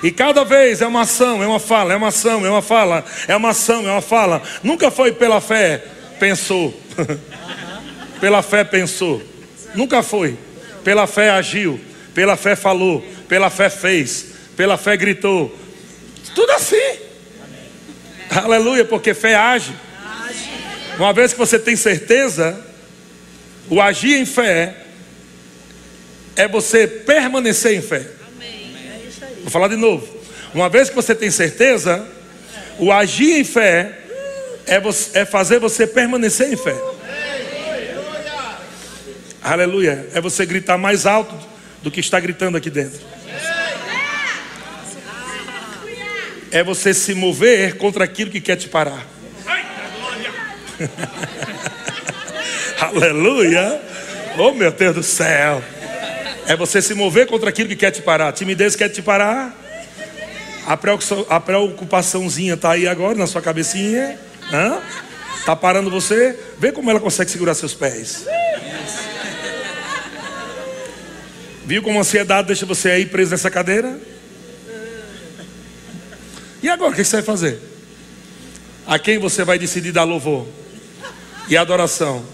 [0.03, 3.03] E cada vez é uma ação, é uma fala, é uma ação, é uma fala,
[3.27, 4.43] é uma ação, é uma fala.
[4.61, 5.83] Nunca foi pela fé,
[6.19, 6.73] pensou.
[8.19, 9.21] pela fé pensou.
[9.75, 10.37] Nunca foi.
[10.83, 11.79] Pela fé agiu,
[12.13, 15.55] pela fé falou, pela fé fez, pela fé gritou.
[16.33, 16.99] Tudo assim.
[18.29, 19.73] Aleluia, porque fé age.
[20.97, 22.59] Uma vez que você tem certeza,
[23.69, 24.75] o agir em fé
[26.35, 28.05] é você permanecer em fé.
[29.41, 30.07] Vou falar de novo.
[30.53, 32.07] Uma vez que você tem certeza,
[32.79, 34.06] o agir em fé
[34.67, 36.75] é, você, é fazer você permanecer em fé.
[39.41, 40.09] Aleluia.
[40.13, 41.33] É você gritar mais alto
[41.81, 42.99] do que está gritando aqui dentro.
[46.51, 49.05] É você se mover contra aquilo que quer te parar.
[52.79, 53.81] Aleluia.
[54.37, 55.63] Oh meu Deus do céu.
[56.45, 58.29] É você se mover contra aquilo que quer te parar.
[58.29, 59.55] A timidez quer te parar.
[61.29, 64.19] A preocupaçãozinha está aí agora na sua cabecinha.
[65.39, 66.37] Está parando você.
[66.59, 68.25] Vê como ela consegue segurar seus pés.
[71.65, 73.99] Viu como a ansiedade deixa você aí preso nessa cadeira?
[76.63, 77.61] E agora o que você vai fazer?
[78.85, 80.47] A quem você vai decidir dar louvor
[81.49, 82.25] e adoração?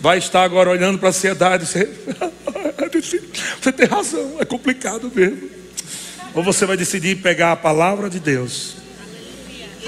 [0.00, 1.64] Vai estar agora olhando para a ansiedade.
[1.64, 1.88] Você...
[3.60, 5.48] você tem razão, é complicado mesmo.
[6.34, 8.85] Ou você vai decidir pegar a palavra de Deus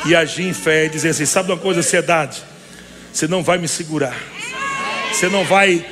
[0.07, 2.43] e agir em fé e dizer assim: sabe uma coisa, ansiedade?
[3.13, 4.17] Você não vai me segurar.
[5.13, 5.85] Você não vai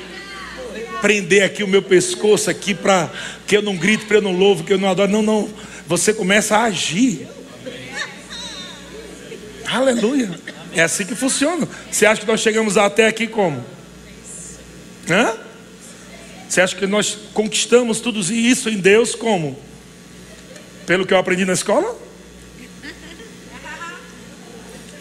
[1.01, 3.11] prender aqui o meu pescoço aqui para
[3.47, 5.11] que eu não grite, para eu não louvo, que eu não adoro.
[5.11, 5.49] Não, não.
[5.87, 7.27] Você começa a agir.
[9.67, 10.31] Aleluia.
[10.75, 11.69] É assim que funciona.
[11.91, 13.65] Você acha que nós chegamos até aqui como?
[15.09, 15.35] Hã?
[16.49, 19.59] Você acha que nós conquistamos tudo isso em Deus como?
[20.87, 22.06] Pelo que eu aprendi na escola?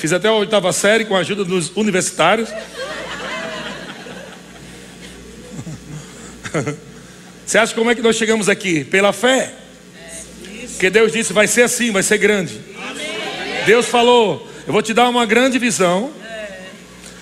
[0.06, 2.48] Fiz até a oitava série com a ajuda dos universitários.
[7.44, 8.84] Você acha como é que nós chegamos aqui?
[8.84, 9.52] Pela fé.
[10.74, 12.62] Porque Deus disse: vai ser assim, vai ser grande.
[13.66, 16.14] Deus falou: eu vou te dar uma grande visão,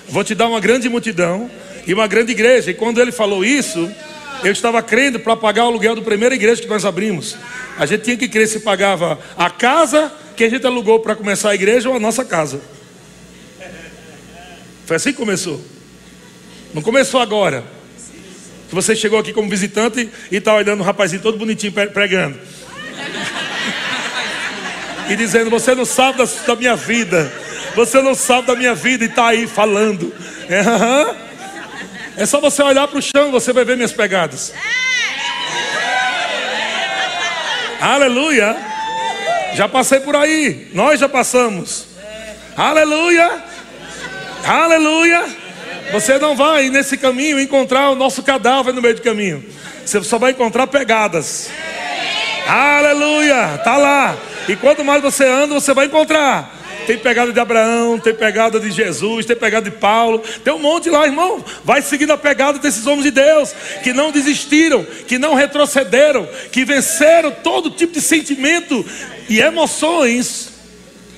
[0.10, 1.50] vou te dar uma grande multidão
[1.88, 2.72] e uma grande igreja.
[2.72, 3.90] E quando ele falou isso,
[4.44, 7.38] eu estava crendo para pagar o aluguel da primeira igreja que nós abrimos.
[7.78, 11.52] A gente tinha que crer se pagava a casa que a gente alugou para começar
[11.52, 12.62] a igreja ou a nossa casa.
[14.86, 15.64] Foi assim que começou.
[16.74, 17.64] Não começou agora.
[18.68, 22.38] Que você chegou aqui como visitante e está olhando um rapazinho todo bonitinho pregando.
[25.10, 27.32] E dizendo: Você não sabe da, da minha vida.
[27.76, 30.14] Você não sabe da minha vida e está aí falando.
[30.50, 31.33] É,
[32.18, 34.54] é só você olhar para o chão, você vai ver minhas pegadas.
[37.82, 38.56] Aleluia.
[39.56, 40.70] Já passei por aí.
[40.74, 41.88] Nós já passamos.
[42.56, 43.44] Aleluia.
[44.46, 45.26] Aleluia.
[45.92, 49.44] Você não vai nesse caminho encontrar o nosso cadáver no meio do caminho.
[49.86, 51.50] Você só vai encontrar pegadas.
[52.48, 53.60] Aleluia.
[53.64, 54.16] Tá lá.
[54.48, 56.63] E quanto mais você anda, você vai encontrar.
[56.86, 60.90] Tem pegada de Abraão, tem pegada de Jesus, tem pegada de Paulo, tem um monte
[60.90, 61.44] lá, irmão.
[61.64, 66.66] Vai seguindo a pegada desses homens de Deus que não desistiram, que não retrocederam, que
[66.66, 68.86] venceram todo tipo de sentimento
[69.30, 70.52] e emoções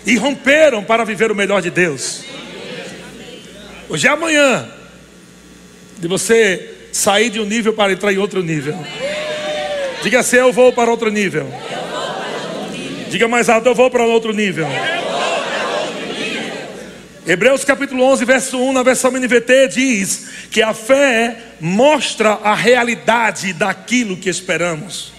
[0.06, 2.24] e romperam para viver o melhor de Deus.
[3.90, 4.68] Hoje é amanhã
[5.98, 8.78] de você sair de um nível para entrar em outro nível.
[10.04, 11.52] Diga assim: Eu vou para outro nível.
[13.10, 14.68] Diga mais alto: Eu vou para outro nível.
[17.28, 23.52] Hebreus capítulo 11, verso 1, na versão NVT, diz que a fé mostra a realidade
[23.52, 25.12] daquilo que esperamos.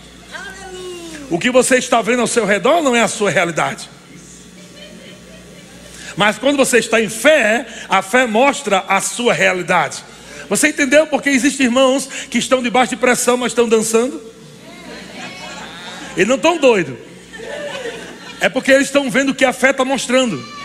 [1.28, 3.90] O que você está vendo ao seu redor não é a sua realidade.
[6.16, 10.04] Mas quando você está em fé, a fé mostra a sua realidade.
[10.48, 14.22] Você entendeu porque existem irmãos que estão debaixo de pressão, mas estão dançando?
[16.16, 16.96] Eles não estão doidos.
[18.40, 20.55] É porque eles estão vendo o que a fé está mostrando.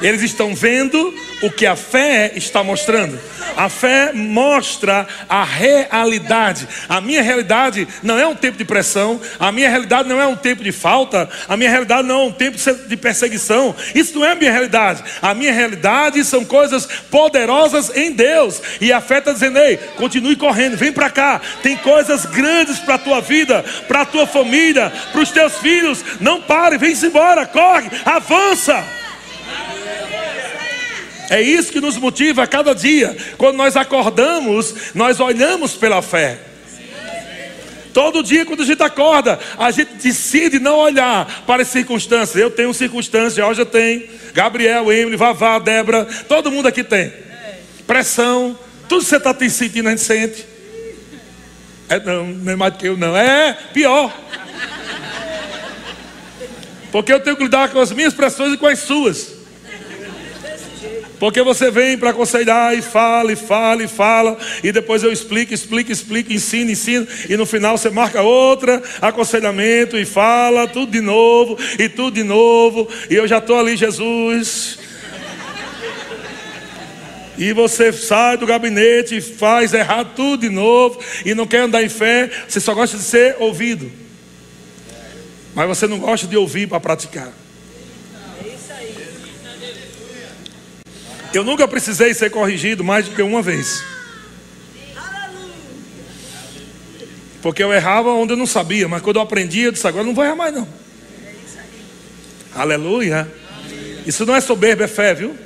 [0.00, 3.18] Eles estão vendo o que a fé está mostrando.
[3.56, 6.68] A fé mostra a realidade.
[6.88, 10.36] A minha realidade não é um tempo de pressão, a minha realidade não é um
[10.36, 13.74] tempo de falta, a minha realidade não é um tempo de perseguição.
[13.94, 15.02] Isso não é a minha realidade.
[15.22, 18.60] A minha realidade são coisas poderosas em Deus.
[18.80, 21.40] E a fé está dizendo: ei, continue correndo, vem para cá.
[21.62, 26.04] Tem coisas grandes para a tua vida, para a tua família, para os teus filhos.
[26.20, 28.95] Não pare, vem embora, corre, avança.
[31.30, 33.16] É isso que nos motiva a cada dia.
[33.36, 36.38] Quando nós acordamos, nós olhamos pela fé.
[37.92, 42.36] Todo dia, quando a gente acorda, a gente decide não olhar para as circunstâncias.
[42.36, 44.06] Eu tenho circunstâncias, hoje eu tenho.
[44.34, 47.10] Gabriel, Emily, Vavá, Débora, todo mundo aqui tem.
[47.86, 50.46] Pressão, tudo que você está sentindo, a gente sente.
[51.88, 53.16] É, não, não é mais do que eu, não.
[53.16, 54.14] É pior.
[56.92, 59.35] Porque eu tenho que lidar com as minhas pressões e com as suas.
[61.18, 65.54] Porque você vem para aconselhar e fala, e fala, e fala, e depois eu explico,
[65.54, 71.00] explico, explico, ensino, ensino, e no final você marca outra aconselhamento e fala tudo de
[71.00, 74.78] novo, e tudo de novo, e eu já estou ali, Jesus.
[77.38, 81.82] E você sai do gabinete e faz errado tudo de novo, e não quer andar
[81.82, 83.90] em fé, você só gosta de ser ouvido,
[85.54, 87.45] mas você não gosta de ouvir para praticar.
[91.32, 93.82] Eu nunca precisei ser corrigido mais do que uma vez.
[97.42, 100.14] Porque eu errava onde eu não sabia, mas quando eu aprendi, eu disse: agora não
[100.14, 100.66] vou errar mais, não.
[102.54, 103.30] Aleluia.
[104.06, 105.36] Isso não é soberba, é fé, viu?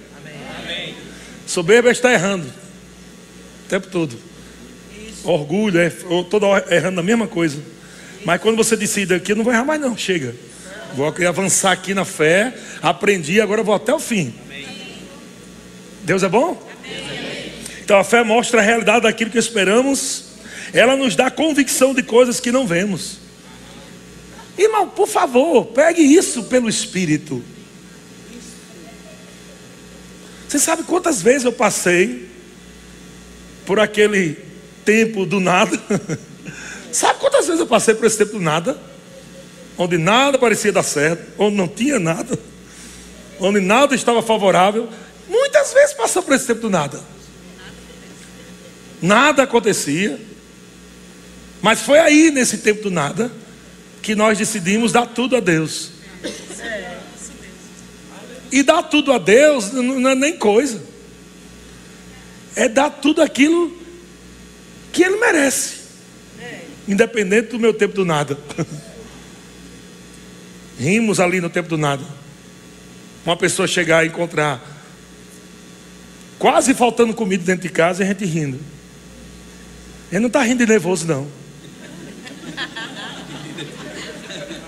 [1.47, 4.17] Soberba é estar errando o tempo todo.
[5.25, 5.91] Orgulho, é
[6.31, 7.61] toda hora errando a mesma coisa.
[8.25, 9.97] Mas quando você decide aqui, eu não vou errar mais, não.
[9.97, 10.35] Chega.
[10.95, 12.55] Vou avançar aqui na fé.
[12.81, 14.33] Aprendi, agora vou até o fim.
[16.11, 16.61] Deus é bom?
[17.85, 20.25] Então a fé mostra a realidade daquilo que esperamos,
[20.73, 23.19] ela nos dá convicção de coisas que não vemos.
[24.59, 27.45] Irmão, por favor, pegue isso pelo Espírito.
[30.49, 32.29] Você sabe quantas vezes eu passei
[33.65, 34.37] por aquele
[34.85, 35.81] tempo do nada?
[36.91, 38.77] sabe quantas vezes eu passei por esse tempo do nada?
[39.79, 42.37] Onde nada parecia dar certo, onde não tinha nada,
[43.39, 44.89] onde nada estava favorável,
[45.31, 47.01] Muitas vezes passou por esse tempo do nada.
[49.01, 50.21] Nada acontecia.
[51.63, 53.31] Mas foi aí, nesse tempo do nada,
[54.03, 55.93] que nós decidimos dar tudo a Deus.
[58.51, 60.83] E dar tudo a Deus não é nem coisa.
[62.57, 63.73] É dar tudo aquilo
[64.93, 65.77] que Ele merece.
[66.89, 68.37] Independente do meu tempo do nada.
[70.77, 72.05] Rimos ali no tempo do nada.
[73.25, 74.80] Uma pessoa chegar e encontrar
[76.41, 78.59] quase faltando comida dentro de casa e a gente rindo.
[80.11, 81.29] Ele não está rindo de nervoso, não.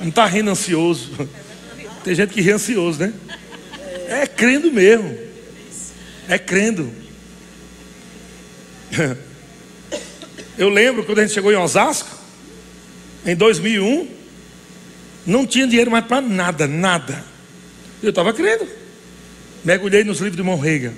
[0.00, 1.10] Não está rindo ansioso.
[2.04, 3.12] Tem gente que ri ansioso, né?
[4.06, 5.16] É crendo mesmo.
[6.28, 6.92] É crendo.
[10.58, 12.10] Eu lembro quando a gente chegou em Osasco,
[13.24, 14.08] em 2001,
[15.26, 17.24] não tinha dinheiro mais para nada, nada.
[18.02, 18.68] Eu estava crendo.
[19.64, 20.92] Mergulhei nos livros de Monrega.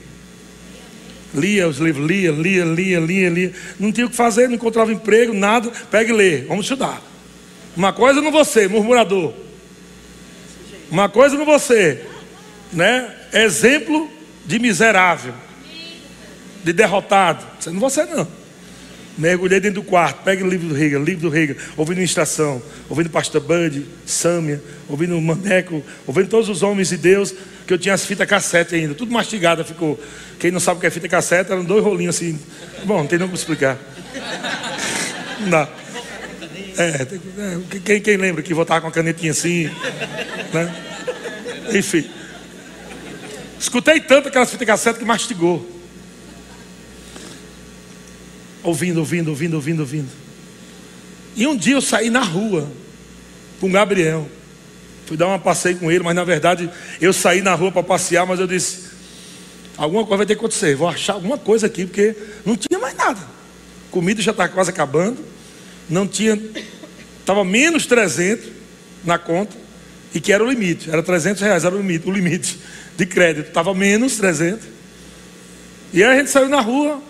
[1.35, 3.53] Lia os livros, lia, lia, lia, lia, lia.
[3.79, 5.70] Não tinha o que fazer, não encontrava emprego, nada.
[5.90, 7.03] Pega e lê, vamos estudar.
[7.77, 9.33] Uma coisa no você, murmurador.
[10.90, 12.05] Uma coisa no você,
[12.73, 13.12] né?
[13.33, 14.09] Exemplo
[14.47, 15.35] de miserável,
[16.62, 17.44] de derrotado.
[17.59, 18.43] Você não você não.
[19.16, 23.11] Mergulhei dentro do quarto, pega o livro do Rega, livro do Rega, ouvindo ministração, ouvindo
[23.11, 27.33] Pastor Bud, Sâmia, ouvindo Maneco, ouvindo todos os homens de Deus,
[27.64, 30.00] que eu tinha as fitas cassete ainda, tudo mastigada ficou.
[30.38, 32.38] Quem não sabe o que é fita cassete, eram dois rolinhos assim.
[32.85, 33.79] Bom, não tem nem como explicar.
[35.40, 35.68] Não dá.
[36.79, 39.68] É, é, quem, quem lembra que voltava com a canetinha assim,
[40.53, 40.74] né?
[41.72, 42.09] Enfim.
[43.59, 45.74] Escutei tanto aquelas fitas cassete que mastigou.
[48.64, 50.09] Ouvindo, ouvindo, ouvindo, ouvindo, ouvindo.
[51.37, 52.68] E um dia eu saí na rua
[53.61, 54.29] com o Gabriel.
[55.07, 58.27] Fui dar uma passeio com ele, mas na verdade eu saí na rua para passear,
[58.27, 58.90] mas eu disse:
[59.77, 62.97] alguma coisa vai ter que acontecer, vou achar alguma coisa aqui, porque não tinha mais
[62.97, 63.20] nada.
[63.91, 65.22] Comida já está quase acabando,
[65.89, 66.41] não tinha,
[67.20, 68.47] estava menos 300
[69.05, 69.55] na conta,
[70.14, 72.59] e que era o limite, era 300 reais, era o limite, o limite
[72.97, 74.66] de crédito, estava menos 300.
[75.93, 77.01] E aí a gente saiu na rua,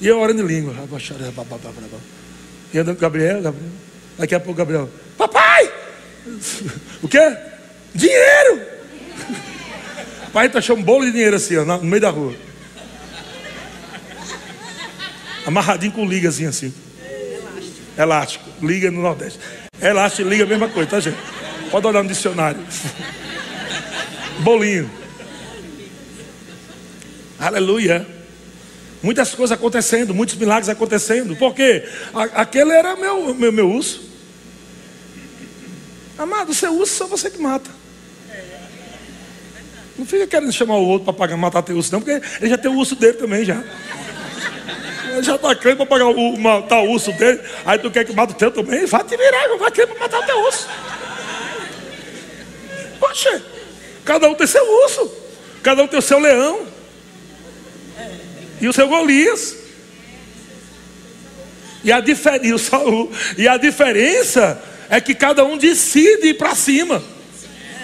[0.00, 0.74] e eu orando em língua.
[2.72, 3.70] E andando com Gabriel, Gabriel.
[4.18, 5.72] Daqui a pouco, Gabriel, papai!
[7.00, 7.36] O quê?
[7.94, 8.60] Dinheiro!
[10.26, 12.34] O pai achou um bolo de dinheiro assim, ó, no meio da rua.
[15.46, 16.74] Amarradinho com ligazinho assim.
[17.96, 18.44] Elástico.
[18.60, 19.38] Liga no Nordeste.
[19.80, 21.16] Elástico e liga a mesma coisa, tá, gente?
[21.70, 22.60] Pode olhar no dicionário.
[24.40, 24.90] Bolinho.
[27.38, 28.17] Aleluia.
[29.02, 31.36] Muitas coisas acontecendo, muitos milagres acontecendo.
[31.36, 31.88] Por quê?
[32.34, 34.02] Aquele era meu, meu, meu urso.
[36.18, 37.70] Amado, seu urso só você que mata.
[39.96, 42.70] Não fica querendo chamar o outro para matar teu urso, não, porque ele já tem
[42.70, 43.62] o urso dele também já.
[45.12, 47.40] Ele já está crendo para pagar o, matar o urso dele.
[47.64, 48.84] Aí tu quer que mate o teu também?
[48.86, 50.68] Vai te virar, vai querer para matar teu urso.
[52.98, 53.42] Poxa,
[54.04, 55.10] cada um tem seu urso,
[55.62, 56.77] cada um tem o seu leão
[58.60, 59.56] e o seu Golias.
[61.84, 62.02] E a,
[62.42, 63.10] e, o Saul.
[63.36, 67.02] e a diferença é que cada um decide ir para cima.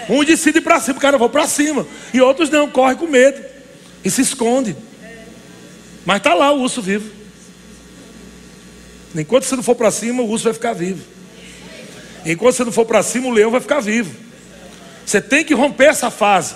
[0.09, 1.87] Um decide ir para cima, o cara vai para cima.
[2.13, 3.43] E outros não, corre com medo.
[4.03, 4.75] E se esconde.
[6.05, 7.09] Mas está lá o urso vivo.
[9.15, 11.01] Enquanto você não for para cima, o urso vai ficar vivo.
[12.25, 14.13] Enquanto você não for para cima, o leão vai ficar vivo.
[15.05, 16.55] Você tem que romper essa fase.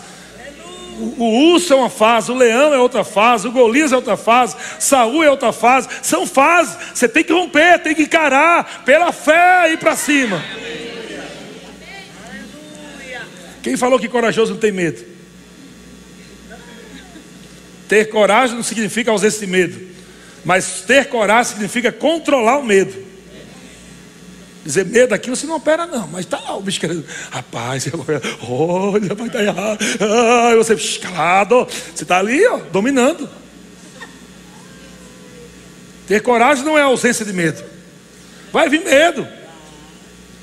[1.00, 4.56] O, urso é uma fase, o leão é outra fase, o Golias é outra fase,
[4.78, 5.88] Saul é outra fase.
[6.02, 6.78] São fases.
[6.94, 10.44] Você tem que romper, tem que encarar pela fé e ir para cima.
[13.62, 15.06] Quem falou que corajoso não tem medo?
[17.88, 19.80] Ter coragem não significa ausência de medo,
[20.46, 23.09] mas ter coragem significa controlar o medo.
[24.66, 27.86] Dizer medo aqui você não opera, não, mas está lá o bicho querendo, rapaz,
[28.48, 29.80] olha, vai estar errado.
[30.02, 33.30] Ah, você calado, você está ali, ó, dominando.
[36.08, 37.64] Ter coragem não é ausência de medo.
[38.52, 39.28] Vai vir medo.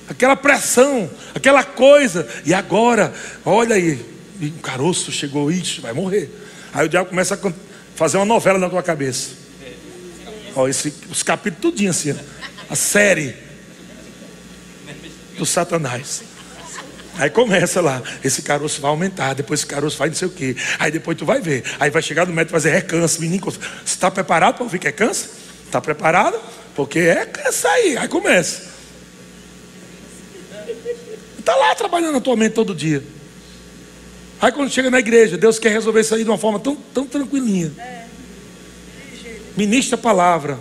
[0.08, 2.26] Aquela pressão, aquela coisa.
[2.44, 3.12] E agora,
[3.44, 4.00] olha aí,
[4.40, 6.30] um caroço chegou, ixi, vai morrer.
[6.72, 7.52] Aí o diabo começa a
[7.94, 9.30] fazer uma novela na tua cabeça.
[10.54, 12.16] Ó, esse, os capítulos tudinho assim,
[12.70, 13.45] a série
[15.36, 16.22] do Satanás.
[17.18, 20.54] Aí começa lá, esse caroço vai aumentar, depois esse caroço vai não sei o quê.
[20.78, 21.64] Aí depois tu vai ver.
[21.80, 23.20] Aí vai chegar no médico fazer recanso.
[23.20, 25.30] Menino, você está preparado para ouvir que é câncer?
[25.64, 26.38] Está preparado?
[26.74, 27.96] Porque é câncer aí.
[27.96, 28.76] Aí começa.
[31.38, 33.02] Está lá trabalhando atualmente todo dia.
[34.38, 37.06] Aí quando chega na igreja, Deus quer resolver isso aí de uma forma tão, tão
[37.06, 37.72] tranquilinha.
[39.56, 40.58] Ministra a palavra.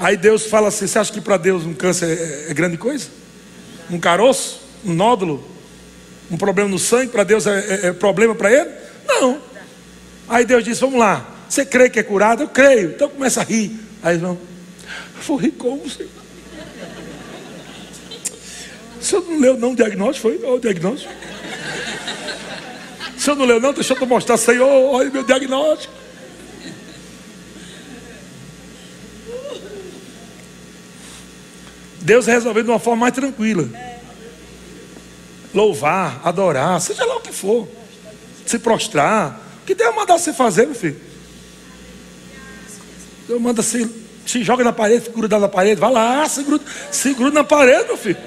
[0.00, 3.19] Aí Deus fala assim: você acha que para Deus um câncer é, é grande coisa?
[3.90, 5.44] Um caroço, um nódulo,
[6.30, 8.70] um problema no sangue, para Deus é, é, é problema para ele?
[9.06, 9.40] Não.
[10.28, 12.42] Aí Deus disse: Vamos lá, você crê que é curado?
[12.44, 12.90] Eu creio.
[12.90, 13.78] Então começa a rir.
[14.02, 14.38] Aí vão,
[15.26, 16.10] vou rir como, Senhor?
[19.00, 20.28] O senhor não leu não o diagnóstico?
[20.28, 20.38] Foi?
[20.44, 21.10] Olha o diagnóstico.
[23.16, 23.72] O senhor não leu não?
[23.72, 25.92] Deixa eu te mostrar, Senhor, olha meu diagnóstico.
[32.00, 33.68] Deus resolveu de uma forma mais tranquila.
[35.52, 37.68] Louvar, adorar, seja lá o que for.
[38.46, 39.40] Se prostrar.
[39.62, 41.00] O que Deus mandar você fazer, meu filho?
[43.28, 43.88] Deus manda se,
[44.26, 45.80] se joga na parede, fica grudado na parede.
[45.80, 48.18] Vai lá, se gruda, se gruda na parede, meu filho.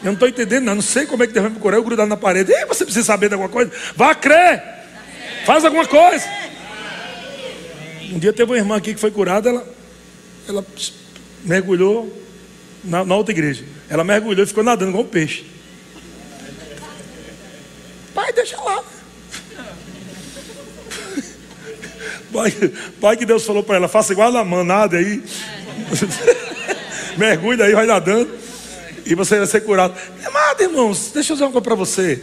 [0.00, 0.76] Eu não estou entendendo, não.
[0.76, 2.52] não sei como é que Deus vai me curar, eu grudado na parede.
[2.52, 3.70] E você precisa saber de alguma coisa?
[3.94, 4.62] Vá crer.
[5.44, 6.24] Faz alguma coisa.
[8.12, 9.66] Um dia teve uma irmã aqui que foi curada, ela,
[10.48, 10.64] ela
[11.44, 12.10] mergulhou
[12.88, 13.64] na, na outra igreja.
[13.88, 15.44] Ela mergulhou e ficou nadando igual um peixe.
[18.14, 18.82] Pai, deixa lá.
[22.32, 22.52] Pai,
[23.00, 25.22] pai que Deus falou para ela, faça igual a manada aí.
[27.16, 28.30] Mergulha aí, vai nadando.
[29.06, 29.94] E você vai ser curado.
[30.24, 32.22] Amado, irmãos, deixa eu dizer uma coisa para você.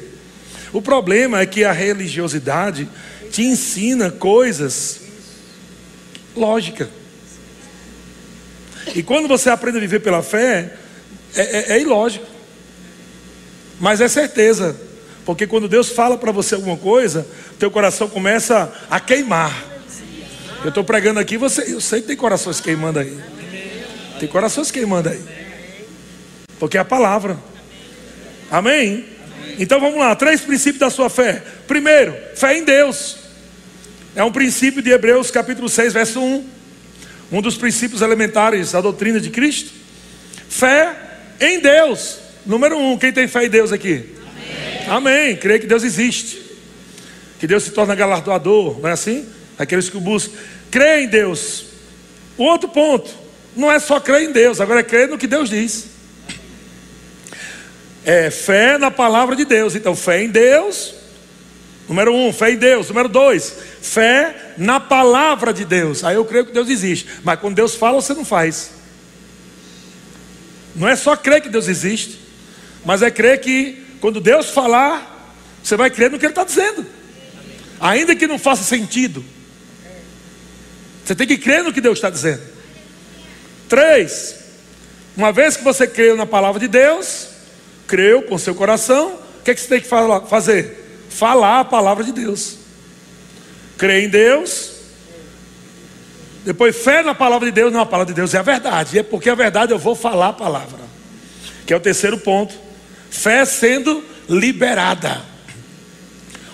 [0.72, 2.88] O problema é que a religiosidade
[3.32, 5.02] te ensina coisas
[6.36, 6.90] lógicas.
[8.94, 10.74] E quando você aprende a viver pela fé,
[11.36, 12.26] é, é, é ilógico.
[13.80, 14.76] Mas é certeza.
[15.26, 17.26] Porque quando Deus fala para você alguma coisa,
[17.58, 19.66] teu coração começa a queimar.
[20.64, 23.18] Eu estou pregando aqui, você, eu sei que tem corações queimando aí.
[24.20, 25.22] Tem corações queimando aí.
[26.60, 27.38] Porque é a palavra.
[28.50, 29.06] Amém?
[29.58, 31.42] Então vamos lá, três princípios da sua fé.
[31.68, 33.18] Primeiro, fé em Deus.
[34.16, 36.56] É um princípio de Hebreus capítulo 6, verso 1
[37.32, 39.72] um dos princípios elementares da doutrina de Cristo.
[40.50, 40.96] Fé
[41.40, 42.18] em Deus.
[42.46, 44.16] Número um, quem tem fé em Deus aqui?
[44.88, 45.26] Amém.
[45.28, 45.36] Amém.
[45.36, 46.42] Crê que Deus existe.
[47.40, 49.26] Que Deus se torna galardoador, não é assim?
[49.58, 50.34] Aqueles que o buscam.
[50.72, 51.66] Crê em Deus.
[52.38, 53.10] O outro ponto,
[53.56, 55.88] não é só crer em Deus, agora é crer no que Deus diz.
[58.04, 59.76] É fé na palavra de Deus.
[59.76, 61.05] Então, fé em Deus
[61.88, 62.88] Número um, fé em Deus.
[62.90, 66.04] Número dois, fé na palavra de Deus.
[66.04, 67.08] Aí eu creio que Deus existe.
[67.24, 68.72] Mas quando Deus fala, você não faz.
[70.76, 72.20] Não é só crer que Deus existe,
[72.84, 75.34] mas é crer que quando Deus falar,
[75.64, 76.86] você vai crer no que Ele está dizendo.
[77.80, 79.24] Ainda que não faça sentido.
[81.04, 82.42] Você tem que crer no que Deus está dizendo.
[83.70, 84.36] Três,
[85.16, 87.28] uma vez que você creu na palavra de Deus,
[87.88, 89.88] creu com seu coração, o que, é que você tem que
[90.28, 90.85] fazer?
[91.16, 92.58] Falar a palavra de Deus.
[93.78, 94.74] Crer em Deus.
[96.44, 98.96] Depois fé na palavra de Deus, não, a palavra de Deus é a verdade.
[98.96, 100.80] E é porque a verdade eu vou falar a palavra.
[101.66, 102.54] Que é o terceiro ponto.
[103.10, 105.22] Fé sendo liberada.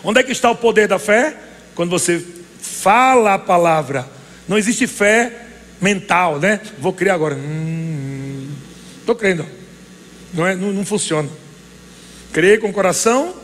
[0.04, 1.36] Onde é que está o poder da fé?
[1.76, 2.24] Quando você
[2.62, 4.08] fala a palavra.
[4.48, 5.48] Não existe fé
[5.82, 6.62] mental, né?
[6.80, 7.36] Vou criar agora.
[7.36, 9.46] Estou hum, crendo.
[10.34, 11.28] Não, é, não, não funciona.
[12.32, 13.41] Crer com o coração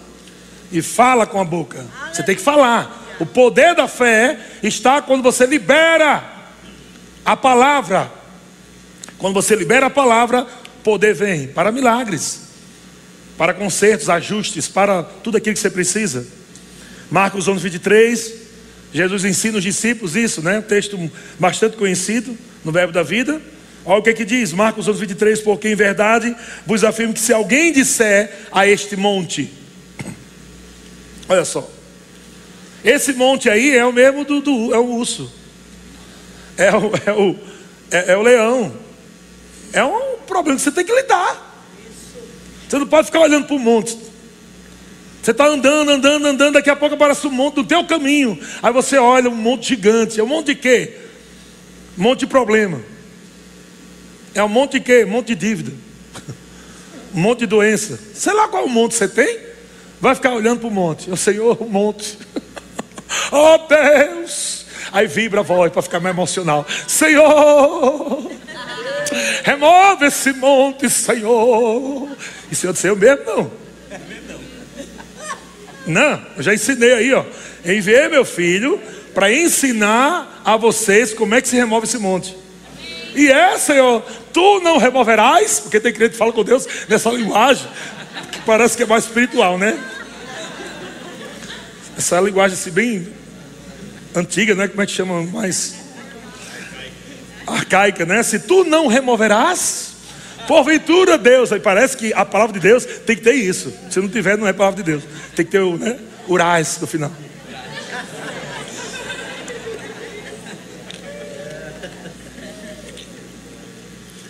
[0.71, 1.85] e fala com a boca.
[2.11, 3.05] Você tem que falar.
[3.19, 6.23] O poder da fé está quando você libera
[7.25, 8.11] a palavra.
[9.17, 10.45] Quando você libera a palavra,
[10.83, 12.41] poder vem para milagres,
[13.37, 16.27] para consertos, ajustes, para tudo aquilo que você precisa.
[17.09, 18.33] Marcos 11, 23,
[18.93, 20.59] Jesus ensina os discípulos isso, né?
[20.59, 23.41] Um texto bastante conhecido no Verbo da Vida.
[23.85, 27.19] Olha o que, é que diz, Marcos 11, 23, porque em verdade vos afirmo que
[27.19, 29.49] se alguém disser a este monte,
[31.29, 31.69] Olha só.
[32.83, 35.31] Esse monte aí é o mesmo do, do é o urso.
[36.57, 37.35] É o, é, o,
[37.91, 38.73] é, é o leão.
[39.73, 41.45] É um problema que você tem que lidar.
[42.67, 43.97] Você não pode ficar olhando para o monte.
[45.21, 48.39] Você está andando, andando, andando, daqui a pouco aparece um monte no teu caminho.
[48.63, 50.19] Aí você olha um monte gigante.
[50.19, 50.97] É um monte de quê?
[51.97, 52.81] Um monte de problema.
[54.33, 55.03] É um monte de quê?
[55.03, 55.73] Um monte de dívida.
[57.13, 57.99] Um monte de doença.
[58.13, 59.46] Sei lá qual monte você tem.
[59.99, 61.09] Vai ficar olhando para o monte.
[61.09, 62.17] O Senhor, o monte.
[63.31, 64.65] oh Deus!
[64.91, 66.65] Aí vibra a voz para ficar mais emocional.
[66.87, 68.31] Senhor!
[69.43, 72.09] Remove esse monte, Senhor.
[72.51, 73.51] E Senhor disse, eu mesmo não.
[75.87, 77.23] Não, eu já ensinei aí, ó.
[77.65, 78.79] Enviei meu filho
[79.13, 82.37] para ensinar a vocês como é que se remove esse monte.
[83.15, 87.67] E é, Senhor, tu não removerás, porque tem crente que fala com Deus nessa linguagem
[88.45, 89.77] parece que é mais espiritual, né?
[91.97, 93.07] Essa linguagem assim, bem
[94.15, 94.67] antiga, né?
[94.67, 95.23] Como é que chama?
[95.23, 95.75] Mais
[97.45, 98.21] arcaica, né?
[98.23, 99.93] Se tu não removerás,
[100.47, 103.73] porventura Deus, aí parece que a palavra de Deus tem que ter isso.
[103.89, 105.03] Se não tiver, não é palavra de Deus.
[105.35, 105.97] Tem que ter o, né?
[106.27, 107.11] Urais no final.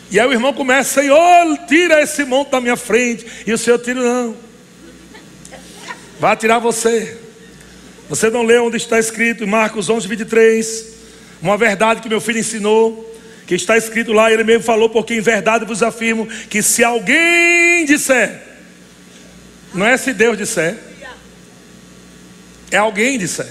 [0.10, 3.26] E aí o irmão começa, Senhor, tira esse monte da minha frente.
[3.46, 4.36] E o Senhor tira, não.
[6.20, 7.18] Vai tirar você.
[8.10, 10.86] Você não lê onde está escrito em Marcos 11, 23.
[11.42, 13.06] Uma verdade que meu filho ensinou.
[13.46, 17.86] Que está escrito lá, ele mesmo falou, porque em verdade vos afirmo que se alguém
[17.86, 18.42] disser,
[19.74, 20.78] não é se Deus disser,
[22.70, 23.48] é alguém disser.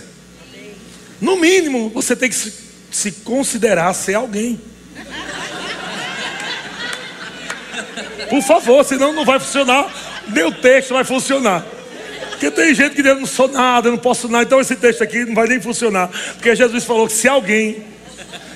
[1.19, 2.53] No mínimo, você tem que se,
[2.91, 4.61] se considerar ser alguém.
[8.29, 9.93] Por favor, senão não vai funcionar.
[10.29, 11.65] Meu texto vai funcionar.
[12.31, 14.45] Porque tem gente que diz, eu não sou nada, eu não posso nada.
[14.45, 16.09] Então esse texto aqui não vai nem funcionar.
[16.35, 17.85] Porque Jesus falou que se alguém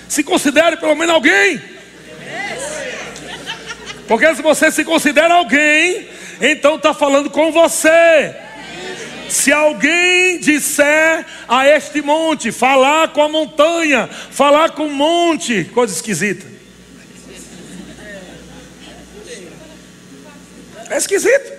[0.09, 1.61] se considere pelo menos alguém.
[4.07, 6.09] Porque se você se considera alguém,
[6.41, 8.35] então está falando com você.
[9.29, 15.95] Se alguém disser a este monte, falar com a montanha, falar com o monte, coisa
[15.95, 16.45] esquisita.
[20.91, 21.53] É esquisito.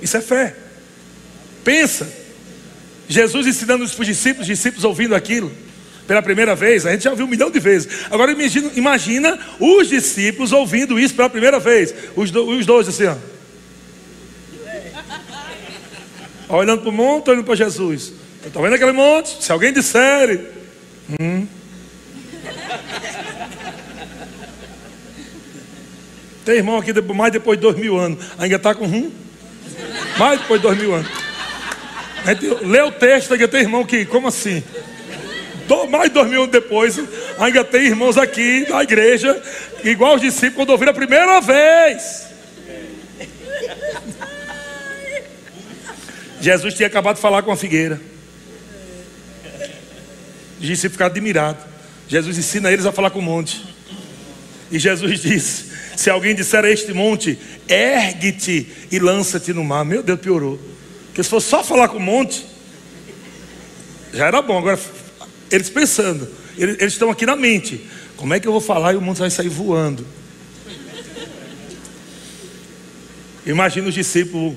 [0.00, 0.54] Isso é fé.
[1.64, 2.08] Pensa.
[3.08, 5.52] Jesus ensinando os discípulos, os discípulos ouvindo aquilo
[6.06, 6.86] pela primeira vez.
[6.86, 8.06] A gente já ouviu um milhão de vezes.
[8.10, 11.94] Agora imagina, imagina os discípulos ouvindo isso pela primeira vez.
[12.16, 13.16] Os, do, os dois assim, ó.
[16.48, 18.12] Olhando para o monte, olhando para Jesus.
[18.44, 19.42] Estou vendo aquele monte?
[19.42, 20.50] Se alguém disser,
[21.20, 21.46] hum,
[26.48, 28.24] Tem irmão aqui mais depois de dois mil anos.
[28.38, 29.12] Ainda está com rum?
[30.16, 31.06] Mais depois de dois mil anos.
[32.24, 34.64] A gente lê o texto, ainda tem irmão que, como assim?
[35.90, 36.98] mais de dois mil anos depois,
[37.38, 39.38] ainda tem irmãos aqui na igreja,
[39.84, 42.28] igual os discípulos, quando ouviram a primeira vez.
[46.40, 48.00] Jesus tinha acabado de falar com a figueira.
[50.58, 51.62] Os discípulos ficaram admirados.
[52.08, 53.62] Jesus ensina eles a falar com o monte.
[54.70, 55.68] E Jesus disse:
[55.98, 57.36] se alguém disser a este monte,
[57.68, 59.84] ergue-te e lança-te no mar.
[59.84, 60.56] Meu Deus, piorou.
[61.06, 62.46] Porque se fosse só falar com o monte,
[64.12, 64.78] Já era bom, agora
[65.50, 67.84] eles pensando, eles, eles estão aqui na mente.
[68.16, 70.06] Como é que eu vou falar e o mundo vai sair voando?
[73.44, 74.54] Imagina os discípulos,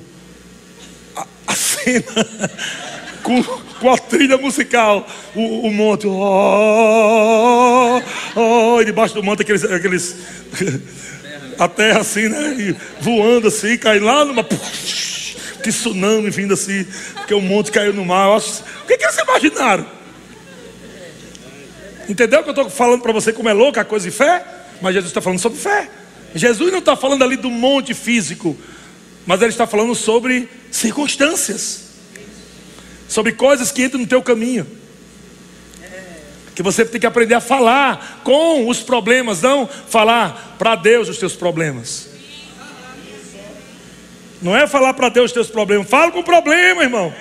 [1.16, 2.30] a, a cena,
[3.24, 8.00] com, com a trilha musical, o, o monte, oh,
[8.36, 10.16] oh, e debaixo do monte aqueles, aqueles
[11.62, 12.55] a terra assim, né?
[12.57, 14.43] E voando assim, cai lá numa.
[14.43, 16.84] Que tsunami vindo assim,
[17.14, 18.36] porque o monte caiu no mar.
[18.36, 19.86] Acho, o que, que eles imaginaram?
[22.09, 24.43] Entendeu que eu estou falando para você como é louca a coisa de fé?
[24.82, 25.88] Mas Jesus está falando sobre fé.
[26.34, 28.57] Jesus não está falando ali do monte físico,
[29.28, 31.89] mas ele está falando sobre circunstâncias,
[33.07, 34.81] sobre coisas que entram no teu caminho
[36.56, 41.18] que você tem que aprender a falar com os problemas, não falar para Deus os
[41.18, 42.10] teus problemas.
[44.41, 47.14] Não é falar para Deus os teus problemas, fala com o problema, irmão.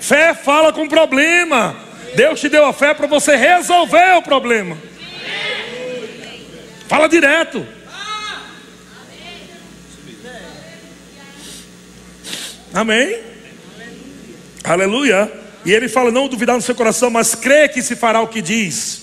[0.00, 1.76] Fé fala com o problema.
[2.14, 4.76] Deus te deu a fé para você resolver o problema.
[6.88, 7.66] Fala direto.
[12.72, 13.20] Amém?
[14.64, 15.43] Aleluia.
[15.64, 18.42] E ele fala: não duvidar no seu coração, mas crê que se fará o que
[18.42, 19.02] diz.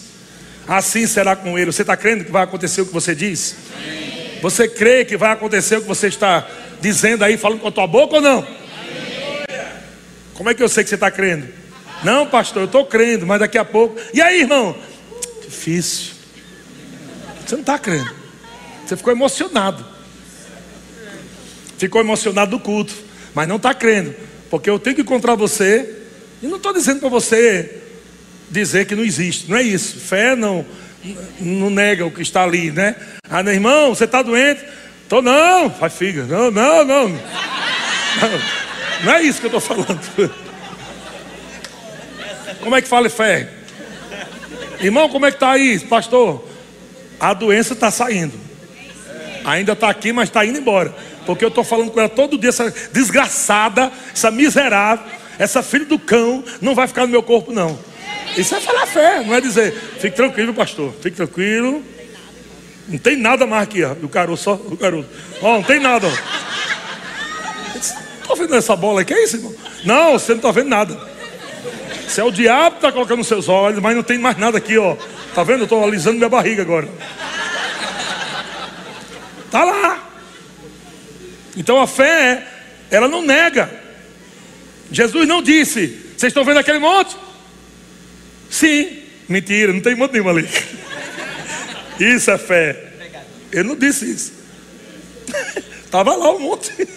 [0.67, 1.71] Assim será com ele.
[1.71, 3.55] Você está crendo que vai acontecer o que você diz?
[4.41, 6.47] Você crê que vai acontecer o que você está
[6.79, 8.47] dizendo aí, falando com a tua boca ou não?
[10.33, 11.47] Como é que eu sei que você está crendo?
[12.03, 13.99] Não, pastor, eu estou crendo, mas daqui a pouco.
[14.13, 14.75] E aí, irmão?
[15.43, 16.13] Difícil.
[17.45, 18.11] Você não está crendo.
[18.85, 19.85] Você ficou emocionado.
[21.77, 22.93] Ficou emocionado do culto,
[23.33, 24.15] mas não está crendo.
[24.49, 26.00] Porque eu tenho que encontrar você
[26.41, 27.81] e não estou dizendo para você
[28.49, 29.99] dizer que não existe, não é isso.
[29.99, 30.65] Fé não,
[31.39, 32.95] não nega o que está ali, né?
[33.29, 34.61] Ah, meu irmão, você está doente?
[35.03, 36.23] Estou não, faz figa.
[36.23, 37.19] Não, não, não, não.
[39.03, 39.99] Não é isso que eu estou falando.
[42.59, 43.49] Como é que fala fé?
[44.79, 46.47] Irmão, como é que está aí, pastor?
[47.19, 48.39] A doença está saindo.
[49.43, 50.93] Ainda está aqui, mas está indo embora.
[51.25, 55.97] Porque eu estou falando com ela todo dia, essa desgraçada, essa miserável essa filha do
[55.99, 57.77] cão não vai ficar no meu corpo, não.
[58.37, 61.83] Isso é falar fé, não é dizer, fique tranquilo, pastor, fique tranquilo.
[62.87, 63.93] Não tem nada mais aqui, ó.
[63.93, 65.07] O só o garoto.
[65.41, 66.11] Ó, não tem nada, ó.
[67.75, 69.53] Estou vendo essa bola aqui, é isso, irmão?
[69.83, 70.97] Não, você não está vendo nada.
[72.07, 74.57] Isso é o diabo que está colocando nos seus olhos, mas não tem mais nada
[74.57, 74.95] aqui, ó.
[75.33, 75.59] Tá vendo?
[75.59, 76.87] Eu estou alisando minha barriga agora.
[79.49, 80.09] Tá lá.
[81.55, 82.45] Então a fé,
[82.89, 83.80] ela não nega.
[84.91, 85.87] Jesus não disse:
[86.17, 87.15] Vocês estão vendo aquele monte?
[88.49, 88.99] Sim.
[89.29, 90.47] Mentira, não tem monte nenhum ali.
[91.99, 92.91] Isso é fé.
[93.51, 94.33] Ele não disse isso.
[95.85, 96.71] Estava lá o monte.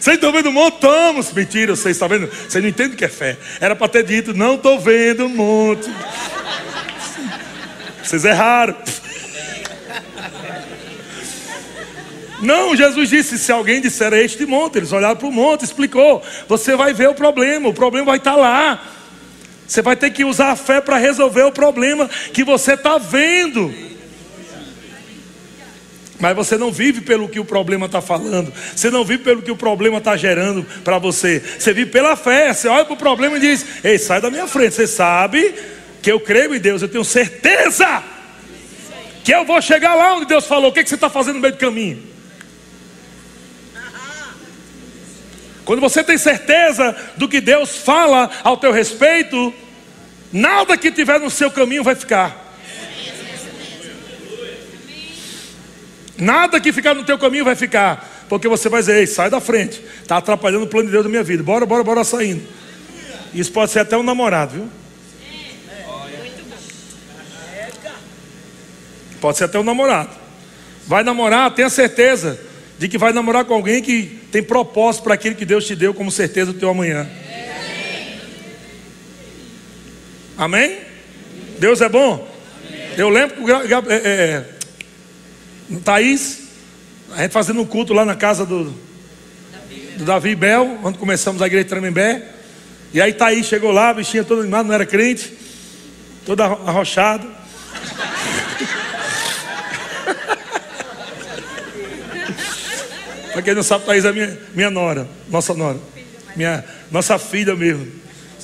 [0.00, 0.74] Vocês estão vendo o monte?
[0.74, 1.32] Estamos.
[1.32, 2.28] Mentira, vocês estão vendo?
[2.28, 3.36] Vocês não entendem o que é fé.
[3.60, 5.90] Era para ter dito: Não estou vendo o monte.
[8.02, 8.76] Vocês erraram.
[12.40, 16.22] Não, Jesus disse: se alguém disser a este monte, eles olharam para o monte, explicou.
[16.48, 18.82] Você vai ver o problema, o problema vai estar lá.
[19.66, 23.72] Você vai ter que usar a fé para resolver o problema que você está vendo.
[26.18, 28.52] Mas você não vive pelo que o problema está falando.
[28.74, 31.40] Você não vive pelo que o problema está gerando para você.
[31.58, 32.52] Você vive pela fé.
[32.52, 34.74] Você olha para o problema e diz: Ei, sai da minha frente.
[34.74, 35.54] Você sabe
[36.00, 36.82] que eu creio em Deus.
[36.82, 38.02] Eu tenho certeza
[39.22, 40.70] que eu vou chegar lá onde Deus falou.
[40.70, 42.17] O que, que você está fazendo no meio do caminho?
[45.68, 49.52] Quando você tem certeza do que Deus fala ao teu respeito,
[50.32, 52.56] nada que tiver no seu caminho vai ficar.
[56.16, 58.24] Nada que ficar no teu caminho vai ficar.
[58.30, 59.84] Porque você vai dizer, ei, sai da frente.
[60.00, 61.42] Está atrapalhando o plano de Deus da minha vida.
[61.42, 62.48] Bora, bora, bora saindo.
[63.34, 64.70] Isso pode ser até um namorado, viu?
[69.20, 70.16] Pode ser até um namorado.
[70.86, 72.47] Vai namorar, tenha certeza
[72.78, 75.92] de que vai namorar com alguém que tem propósito para aquilo que Deus te deu
[75.92, 77.08] como certeza do teu amanhã.
[80.36, 80.78] Amém?
[81.58, 82.32] Deus é bom?
[82.96, 84.44] Eu lembro que o é, é,
[85.84, 86.48] Thaís,
[87.12, 88.72] a gente fazendo um culto lá na casa do,
[89.96, 92.22] do Davi Bel, quando começamos a igreja de Tremembé.
[92.94, 95.32] E aí Thaís chegou lá, a bichinha toda animada, não era crente,
[96.24, 97.26] toda arrochada.
[103.38, 105.78] Para quem não sabe, Thaís é minha, minha nora, nossa nora,
[106.34, 107.86] minha, nossa filha mesmo,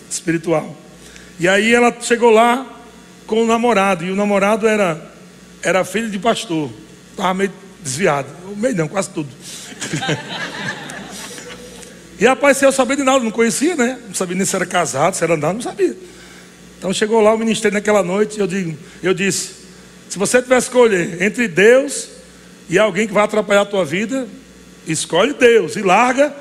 [0.08, 0.72] espiritual.
[1.40, 2.64] E aí ela chegou lá
[3.26, 5.04] com o namorado, e o namorado era,
[5.64, 6.70] era filho de pastor,
[7.10, 9.28] estava meio desviado, meio não, quase tudo.
[12.16, 13.98] E rapaz, eu saber de nada, não conhecia, né?
[14.06, 15.96] Não sabia nem se era casado, se era nada, não sabia.
[16.78, 19.54] Então chegou lá o ministério naquela noite, eu, digo, eu disse:
[20.08, 22.10] se você tivesse escolher entre Deus
[22.70, 24.28] e alguém que vai atrapalhar a tua vida,
[24.86, 26.34] escolhe Deus e larga.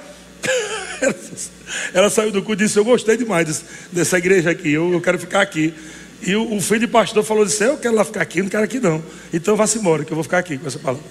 [1.94, 5.41] Ela saiu do culto e disse: Eu gostei demais dessa igreja aqui, eu, quero ficar
[5.41, 5.74] aqui.
[6.22, 8.80] E o, filho de pastor falou assim: Eu quero lá ficar aqui, não quero aqui
[8.80, 9.04] não.
[9.34, 11.04] Então vá-se embora, que eu vou ficar aqui com essa palavra.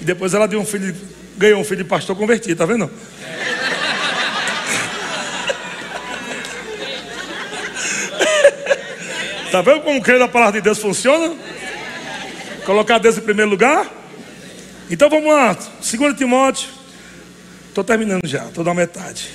[0.00, 0.94] E depois ela deu um filho,
[1.36, 2.90] ganhou um filho de pastor convertido, tá vendo?
[9.50, 11.34] Tá vendo como crer na palavra de Deus funciona?
[12.70, 13.92] Colocar Deus em primeiro lugar?
[14.88, 16.68] Então vamos lá, 2 Timóteo.
[17.66, 19.28] Estou terminando já, estou na metade.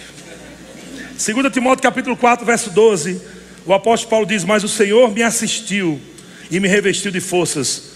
[1.21, 3.21] 2 Timóteo capítulo 4, verso 12.
[3.65, 5.99] O apóstolo Paulo diz: Mas o Senhor me assistiu
[6.49, 7.91] e me revestiu de forças,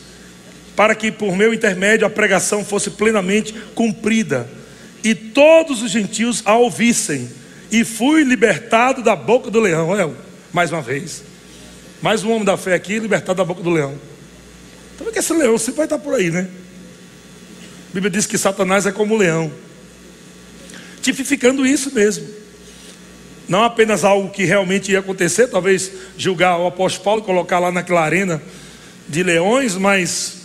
[0.75, 4.45] para que por meu intermédio a pregação fosse plenamente cumprida,
[5.01, 7.29] e todos os gentios a ouvissem,
[7.71, 9.87] e fui libertado da boca do leão.
[9.87, 10.11] Olha,
[10.51, 11.23] mais uma vez.
[12.01, 14.09] Mais um homem da fé aqui, libertado da boca do leão.
[14.99, 16.47] Então, que esse leão sempre vai estar por aí, né?
[17.89, 19.49] A Bíblia diz que Satanás é como leão,
[21.01, 22.27] tipificando isso mesmo.
[23.47, 28.01] Não apenas algo que realmente ia acontecer, talvez julgar o apóstolo Paulo, colocar lá naquela
[28.01, 28.41] arena
[29.07, 30.37] de leões, mas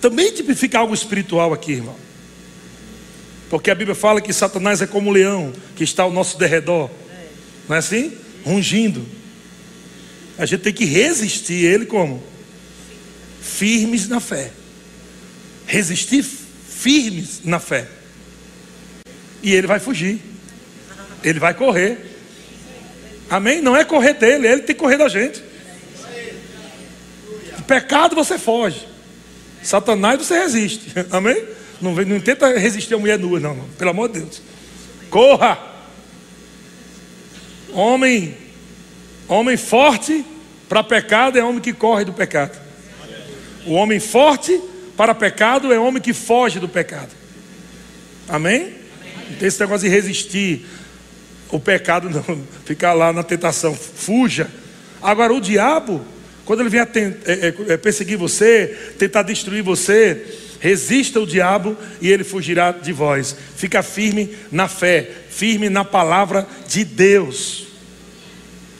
[0.00, 1.96] também tipifica algo espiritual aqui, irmão.
[3.50, 6.88] Porque a Bíblia fala que Satanás é como leão que está ao nosso derredor,
[7.68, 8.12] não é assim?
[8.44, 9.04] Rungindo.
[10.38, 12.33] A gente tem que resistir ele como?
[13.44, 14.50] Firmes na fé.
[15.66, 17.86] Resistir firmes na fé.
[19.42, 20.20] E ele vai fugir.
[21.22, 21.98] Ele vai correr.
[23.28, 23.60] Amém?
[23.60, 25.42] Não é correr dele, ele tem que correr da gente.
[27.66, 28.86] Pecado você foge.
[29.62, 30.92] Satanás você resiste.
[31.10, 31.44] Amém?
[31.80, 33.56] Não, não tenta resistir a mulher nua, não.
[33.78, 34.42] Pelo amor de Deus.
[35.10, 35.58] Corra!
[37.72, 38.36] Homem
[39.28, 40.24] Homem forte
[40.68, 42.58] para pecado é homem que corre do pecado.
[43.66, 44.60] O homem forte
[44.96, 47.10] para pecado é homem que foge do pecado.
[48.28, 48.74] Amém?
[49.30, 50.66] Não tem esse negócio de resistir
[51.50, 52.42] o pecado, não.
[52.64, 53.74] Ficar lá na tentação.
[53.74, 54.50] Fuja.
[55.02, 56.04] Agora, o diabo,
[56.44, 60.24] quando ele vier é, é, é, perseguir você, tentar destruir você,
[60.60, 63.36] resista o diabo e ele fugirá de vós.
[63.56, 67.64] Fica firme na fé, firme na palavra de Deus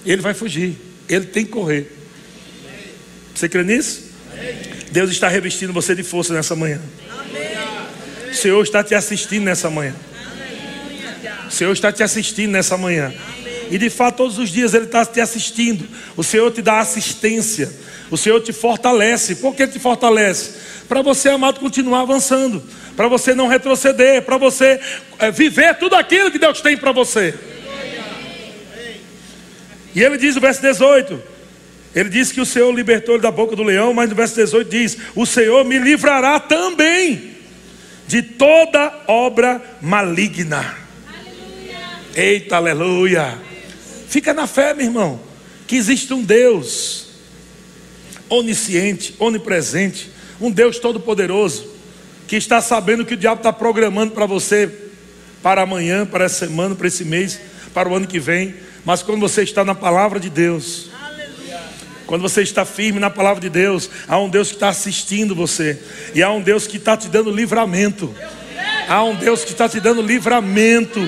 [0.05, 0.77] ele vai fugir.
[1.09, 1.91] Ele tem que correr.
[3.35, 4.04] Você crê nisso?
[4.91, 6.81] Deus está revestindo você de força nessa manhã.
[8.31, 9.95] O Senhor está te assistindo nessa manhã.
[11.49, 13.13] O Senhor está te assistindo nessa manhã.
[13.71, 15.89] E de fato, todos os dias Ele está te assistindo.
[16.17, 17.73] O Senhor te dá assistência.
[18.11, 19.37] O Senhor te fortalece.
[19.37, 20.53] Por que te fortalece?
[20.89, 22.63] Para você, amado, continuar avançando.
[22.97, 24.23] Para você não retroceder.
[24.23, 24.81] Para você
[25.19, 27.35] é, viver tudo aquilo que Deus tem para você.
[29.95, 31.34] E ele diz no verso 18:
[31.95, 34.69] ele diz que o Senhor libertou ele da boca do leão, mas no verso 18
[34.69, 37.35] diz: O Senhor me livrará também
[38.07, 40.77] de toda obra maligna.
[41.07, 41.77] Aleluia.
[42.15, 43.39] Eita, aleluia.
[44.09, 45.21] Fica na fé, meu irmão,
[45.67, 47.07] que existe um Deus
[48.29, 51.69] onisciente, onipresente, um Deus todo-poderoso,
[52.27, 54.69] que está sabendo que o diabo está programando para você,
[55.43, 57.39] para amanhã, para essa semana, para esse mês,
[57.73, 58.55] para o ano que vem.
[58.85, 60.91] Mas quando você está na palavra de Deus,
[62.15, 65.83] quando você está firme na palavra de Deus, há um Deus que está assistindo você,
[66.15, 68.15] e há um Deus que está te dando livramento.
[68.89, 71.01] Há um Deus que está te dando livramento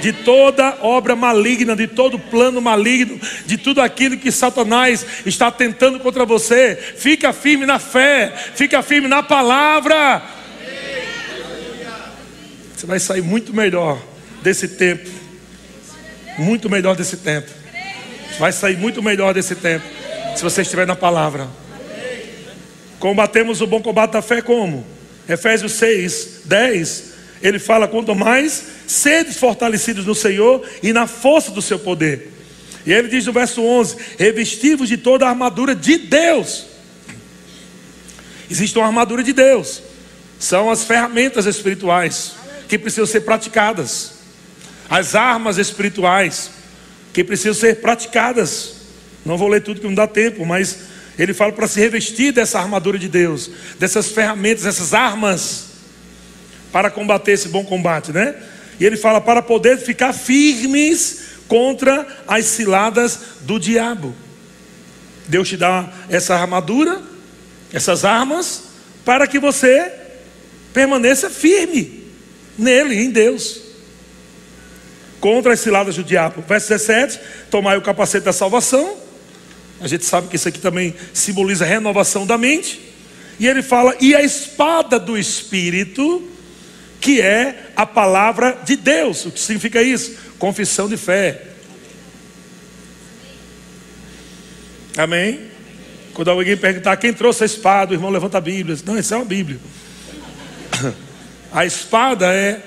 [0.00, 6.00] de toda obra maligna, de todo plano maligno, de tudo aquilo que Satanás está tentando
[6.00, 6.74] contra você.
[6.96, 10.22] Fica firme na fé, fica firme na palavra.
[12.74, 14.00] Você vai sair muito melhor
[14.42, 15.10] desse tempo
[16.38, 17.50] muito melhor desse tempo.
[18.38, 19.95] Vai sair muito melhor desse tempo.
[20.36, 21.48] Se você estiver na palavra.
[22.98, 24.86] Combatemos o bom combate da fé como?
[25.28, 27.04] Efésios 6, 10.
[27.42, 32.32] Ele fala: quanto mais sedes fortalecidos no Senhor e na força do seu poder.
[32.84, 36.66] E ele diz no verso 11: revestivos de toda a armadura de Deus.
[38.50, 39.82] Existe uma armadura de Deus,
[40.38, 42.34] são as ferramentas espirituais
[42.68, 44.16] que precisam ser praticadas
[44.88, 46.50] as armas espirituais
[47.12, 48.75] que precisam ser praticadas.
[49.26, 50.78] Não vou ler tudo que não dá tempo, mas
[51.18, 55.66] ele fala para se revestir dessa armadura de Deus, dessas ferramentas, dessas armas
[56.72, 58.34] para combater esse bom combate, né?
[58.78, 64.14] E ele fala para poder ficar firmes contra as ciladas do diabo.
[65.28, 67.02] Deus te dá essa armadura,
[67.72, 68.64] essas armas,
[69.04, 70.06] para que você
[70.76, 72.04] Permaneça firme
[72.58, 73.62] nele, em Deus.
[75.18, 76.44] Contra as ciladas do diabo.
[76.46, 77.18] Verso 17:
[77.50, 78.94] Tomai o capacete da salvação.
[79.80, 82.80] A gente sabe que isso aqui também simboliza a renovação da mente.
[83.38, 86.26] E ele fala, e a espada do Espírito,
[87.00, 89.26] que é a palavra de Deus.
[89.26, 90.16] O que significa isso?
[90.38, 91.42] Confissão de fé.
[94.96, 95.50] Amém?
[96.14, 98.78] Quando alguém perguntar quem trouxe a espada, o irmão levanta a Bíblia.
[98.86, 99.60] Não, isso é uma Bíblia.
[101.52, 102.60] A espada é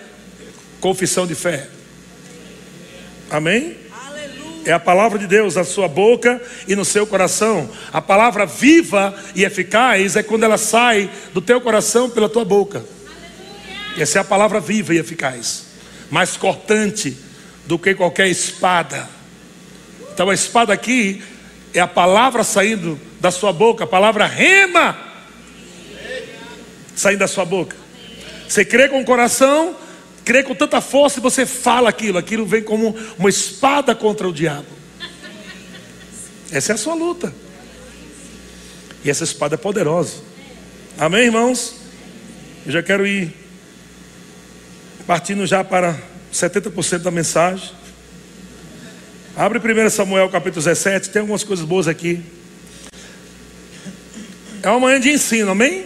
[0.80, 1.68] confissão de fé.
[3.30, 3.76] Amém?
[4.70, 7.68] É a palavra de Deus na sua boca e no seu coração.
[7.92, 12.86] A palavra viva e eficaz é quando ela sai do teu coração pela tua boca.
[13.98, 15.66] Essa é a palavra viva e eficaz,
[16.12, 17.18] mais cortante
[17.66, 19.10] do que qualquer espada.
[20.14, 21.24] Então a espada aqui
[21.74, 24.96] é a palavra saindo da sua boca, a palavra rema
[26.96, 27.76] saindo da sua boca.
[28.48, 29.76] Você crê com o coração,
[30.30, 34.32] crê com tanta força e você fala aquilo, aquilo vem como uma espada contra o
[34.32, 34.68] diabo.
[36.52, 37.34] Essa é a sua luta.
[39.04, 40.18] E essa espada é poderosa.
[41.00, 41.78] Amém, irmãos?
[42.64, 43.34] Eu já quero ir
[45.08, 46.00] partindo já para
[46.32, 47.72] 70% da mensagem.
[49.36, 52.22] Abre 1 Samuel capítulo 17, tem algumas coisas boas aqui.
[54.62, 55.86] É uma manhã de ensino, amém?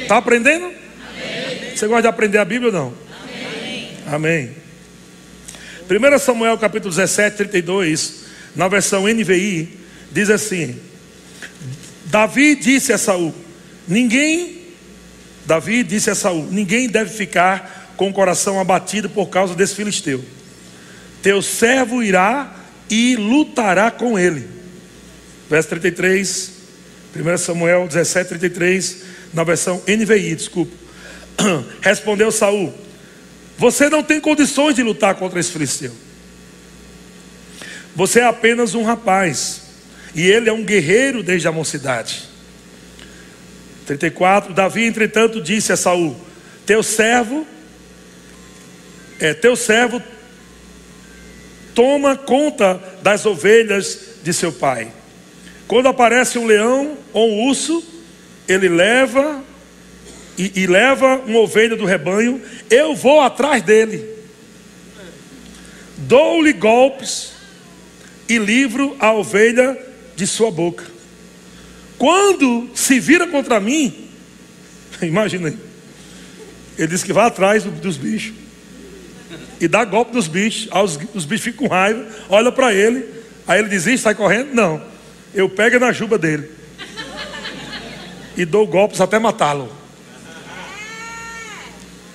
[0.00, 0.64] Está aprendendo?
[0.64, 1.76] Amém.
[1.76, 3.03] Você gosta de aprender a Bíblia ou não?
[4.06, 4.50] Amém.
[5.88, 6.14] Amém.
[6.14, 8.24] 1 Samuel capítulo 17, 32,
[8.56, 9.68] na versão NVI,
[10.10, 10.78] diz assim:
[12.06, 13.34] Davi disse a Saul:
[13.86, 14.62] Ninguém,
[15.46, 20.24] Davi disse a Saul: Ninguém deve ficar com o coração abatido por causa desse filisteu.
[21.22, 22.54] Teu servo irá
[22.90, 24.48] e lutará com ele.
[25.48, 26.52] Verso 33,
[27.14, 29.02] 1 Samuel 17, 33,
[29.32, 30.74] na versão NVI, desculpa.
[31.80, 32.72] Respondeu Saul:
[33.56, 35.92] Você não tem condições de lutar contra esse filisteu.
[37.94, 39.62] Você é apenas um rapaz,
[40.14, 42.28] e ele é um guerreiro desde a mocidade.
[43.86, 46.16] 34, Davi, entretanto, disse a Saul:
[46.66, 47.46] Teu servo,
[49.20, 50.02] é teu servo
[51.74, 54.88] toma conta das ovelhas de seu pai.
[55.66, 57.84] Quando aparece um leão ou um urso,
[58.46, 59.42] ele leva
[60.36, 64.08] e, e leva uma ovelha do rebanho, eu vou atrás dele,
[65.96, 67.32] dou-lhe golpes
[68.28, 69.78] e livro a ovelha
[70.16, 70.84] de sua boca.
[71.98, 74.08] Quando se vira contra mim,
[75.00, 75.58] imagina aí,
[76.76, 78.34] ele diz que vai atrás dos bichos
[79.60, 80.68] e dá golpe nos bichos.
[80.72, 83.06] Os, os bichos ficam com raiva, olha para ele,
[83.46, 84.52] aí ele desiste, sai correndo.
[84.52, 84.82] Não,
[85.32, 86.50] eu pego na juba dele
[88.36, 89.83] e dou golpes até matá-lo.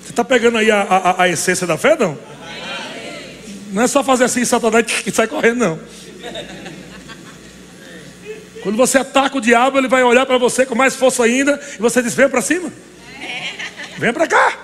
[0.09, 2.17] Você está pegando aí a, a, a, essência da fé, não?
[3.71, 5.79] Não é só fazer assim, Satanás e sai correndo, não.
[8.63, 11.77] Quando você ataca o diabo, ele vai olhar para você com mais força ainda e
[11.79, 12.73] você diz: Vem para cima,
[13.99, 14.57] vem para cá.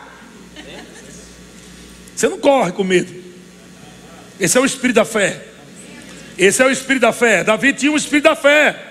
[2.16, 3.14] Você não corre com medo.
[4.40, 5.46] Esse é o espírito da fé.
[6.40, 7.44] Esse é o espírito da fé.
[7.44, 8.84] Davi tinha um espírito da fé.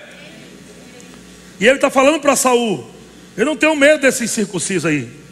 [1.59, 2.89] E ele está falando para Saul:
[3.35, 5.24] Eu não tenho medo desse circunciso aí.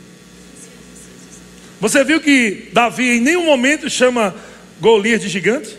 [1.84, 4.34] Você viu que Davi em nenhum momento chama
[4.80, 5.78] Golias de gigante?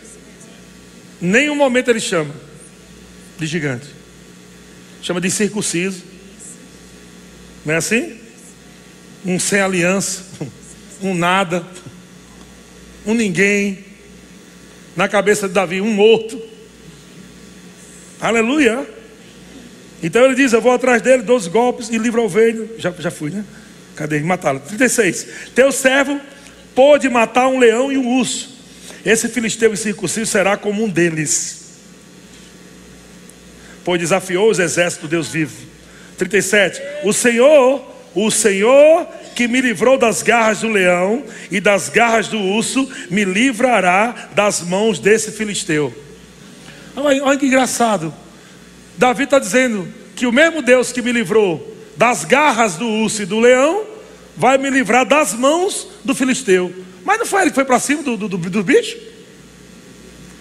[1.19, 2.31] Nenhum momento ele chama
[3.39, 3.87] de gigante.
[5.01, 6.03] Chama de circunciso.
[7.65, 8.19] Não é assim?
[9.25, 10.25] Um sem aliança,
[11.01, 11.65] um nada
[13.03, 13.83] um ninguém.
[14.95, 16.39] Na cabeça de Davi, um morto.
[18.21, 18.87] Aleluia.
[20.03, 22.69] Então ele diz: Eu vou atrás dele, dou os golpes e livro a ovelha.
[22.77, 23.43] Já, já fui, né?
[23.95, 24.19] Cadê?
[24.19, 24.59] Matá-lo.
[24.59, 25.27] 36.
[25.55, 26.19] Teu servo
[26.73, 28.55] pôde matar um leão e um urso.
[29.05, 31.63] Esse filisteu incircunciso será como um deles.
[33.83, 35.55] Pois desafiou os exércitos do Deus vivo.
[36.17, 36.81] 37.
[37.03, 42.39] O Senhor, o Senhor que me livrou das garras do leão e das garras do
[42.39, 45.93] urso, me livrará das mãos desse filisteu.
[46.95, 48.13] Olha, olha que engraçado.
[48.97, 53.25] Davi está dizendo que o mesmo Deus que me livrou das garras do urso e
[53.25, 53.85] do leão,
[54.35, 56.73] vai me livrar das mãos do filisteu.
[57.03, 58.97] Mas não foi ele que foi para cima do, do, do, bicho?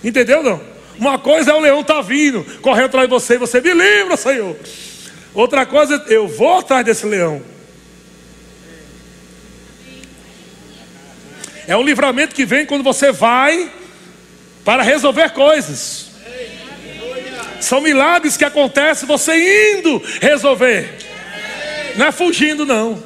[0.03, 0.61] Entendeu não?
[0.99, 4.17] Uma coisa é o leão tá vindo, correndo atrás de você, e você me livra,
[4.17, 4.57] Senhor.
[5.33, 7.43] Outra coisa, eu vou atrás desse leão.
[11.67, 13.71] É um livramento que vem quando você vai
[14.65, 16.11] para resolver coisas.
[17.61, 21.14] São milagres que acontecem você indo resolver.
[21.97, 23.03] Não é fugindo, não.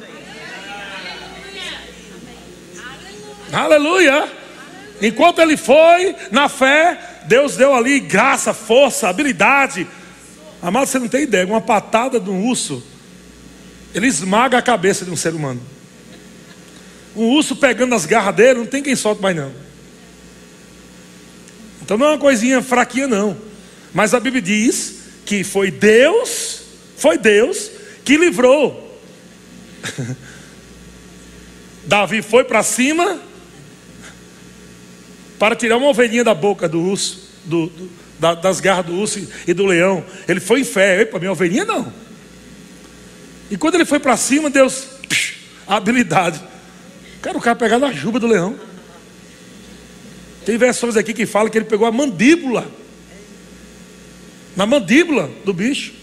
[3.51, 4.27] Aleluia!
[5.01, 9.87] Enquanto ele foi na fé, Deus deu ali graça, força, habilidade.
[10.61, 12.83] Amado, você não tem ideia, uma patada de um urso,
[13.93, 15.61] ele esmaga a cabeça de um ser humano.
[17.15, 19.51] Um urso pegando as garras dele, não tem quem solte mais não.
[21.81, 23.37] Então não é uma coisinha fraquinha não.
[23.93, 26.61] Mas a Bíblia diz que foi Deus,
[26.97, 27.78] foi Deus
[28.09, 28.99] que livrou.
[31.85, 33.21] Davi foi para cima
[35.37, 39.27] para tirar uma ovelhinha da boca do urso, do, do, da, das garras do urso
[39.47, 40.03] e do leão.
[40.27, 41.05] Ele foi em fé.
[41.05, 41.93] Para minha ovelhinha não.
[43.51, 45.35] E quando ele foi para cima, Deus, psh,
[45.67, 46.41] a habilidade.
[47.21, 48.59] Cara, o cara pegar na juba do leão.
[50.47, 52.71] Tem versões aqui que falam que ele pegou a mandíbula.
[54.55, 55.93] Na mandíbula do bicho.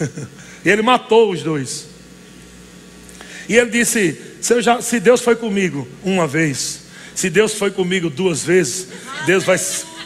[0.64, 1.86] e ele matou os dois.
[3.48, 6.82] E ele disse: se, já, se Deus foi comigo uma vez,
[7.14, 8.88] se Deus foi comigo duas vezes,
[9.26, 9.58] Deus vai,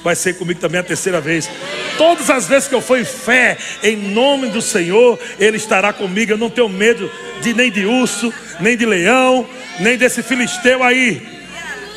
[0.03, 1.49] vai ser comigo também a terceira vez.
[1.97, 6.33] Todas as vezes que eu for em fé, em nome do Senhor, Ele estará comigo.
[6.33, 9.49] Eu não tenho medo de nem de urso, nem de leão,
[9.81, 11.35] nem desse filisteu aí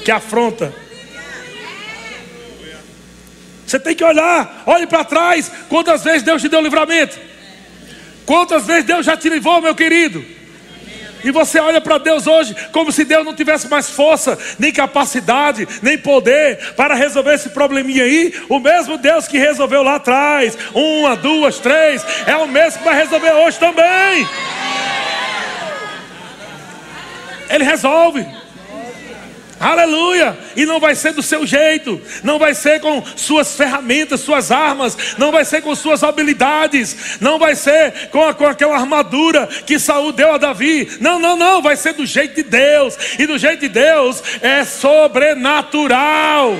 [0.03, 0.73] que afronta.
[3.65, 5.51] Você tem que olhar, olhe para trás.
[5.67, 7.19] Quantas vezes Deus te deu livramento?
[8.27, 10.23] Quantas vezes Deus já te livrou, meu querido?
[11.23, 15.65] E você olha para Deus hoje como se Deus não tivesse mais força, nem capacidade,
[15.81, 18.33] nem poder para resolver esse probleminha aí.
[18.49, 22.97] O mesmo Deus que resolveu lá atrás, uma, duas, três, é o mesmo que vai
[22.97, 24.27] resolver hoje também.
[27.49, 28.27] Ele resolve.
[29.59, 30.37] Aleluia!
[30.55, 35.15] E não vai ser do seu jeito, não vai ser com suas ferramentas, suas armas,
[35.17, 39.79] não vai ser com suas habilidades, não vai ser com, a, com aquela armadura que
[39.79, 40.87] Saul deu a Davi.
[40.99, 42.95] Não, não, não, vai ser do jeito de Deus.
[43.17, 46.55] E do jeito de Deus é sobrenatural.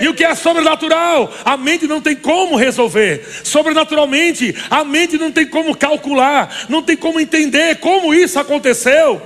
[0.00, 1.30] E o que é sobrenatural?
[1.44, 3.28] A mente não tem como resolver.
[3.44, 9.20] Sobrenaturalmente, a mente não tem como calcular, não tem como entender como isso aconteceu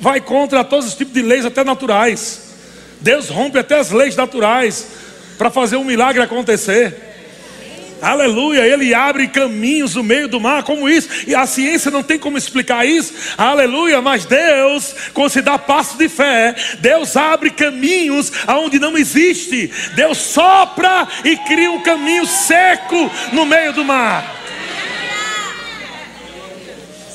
[0.00, 2.50] vai contra todos os tipos de leis, até naturais.
[3.00, 4.88] Deus rompe até as leis naturais
[5.38, 7.10] para fazer um milagre acontecer.
[8.02, 12.18] Aleluia, ele abre caminhos no meio do mar, como isso, e a ciência não tem
[12.18, 13.12] como explicar isso.
[13.36, 19.70] Aleluia, mas Deus, quando se dá passo de fé, Deus abre caminhos aonde não existe.
[19.94, 24.39] Deus sopra e cria um caminho seco no meio do mar.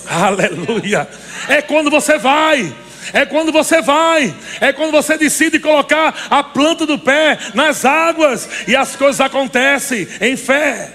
[0.07, 1.07] Aleluia.
[1.47, 2.75] É quando você vai.
[3.13, 8.49] É quando você vai, é quando você decide colocar a planta do pé nas águas
[8.67, 10.91] e as coisas acontecem em fé.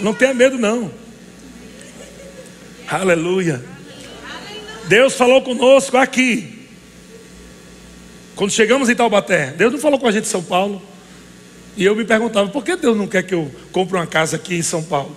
[0.00, 0.92] Não tenha medo, não.
[2.86, 3.64] Aleluia.
[4.88, 6.66] Deus falou conosco aqui.
[8.34, 10.82] Quando chegamos em Taubaté, Deus não falou com a gente em São Paulo.
[11.76, 14.56] E eu me perguntava, por que Deus não quer que eu compre uma casa aqui
[14.56, 15.16] em São Paulo?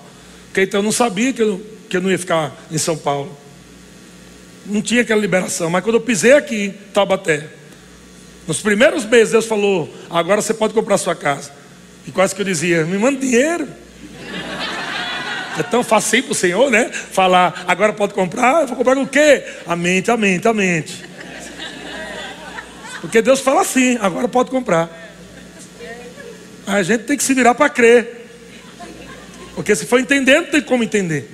[0.53, 3.35] Porque então eu não sabia que eu que eu não ia ficar em São Paulo.
[4.67, 5.67] Não tinha aquela liberação.
[5.67, 7.47] Mas quando eu pisei aqui Taubaté,
[8.47, 11.51] nos primeiros meses Deus falou: agora você pode comprar sua casa.
[12.05, 13.67] E quase que eu dizia: me manda dinheiro.
[15.57, 16.91] É tão fácil para o Senhor, né?
[16.91, 19.43] Falar, agora pode comprar, vou comprar o quê?
[19.65, 21.03] A mente, a mente, a mente.
[23.01, 24.87] Porque Deus fala assim, agora pode comprar.
[26.67, 28.22] A gente tem que se virar para crer.
[29.55, 31.29] Porque se for entender, não tem como entender.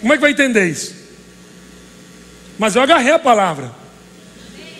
[0.00, 0.94] Como é que vai entender isso?
[2.58, 3.72] Mas eu agarrei a palavra.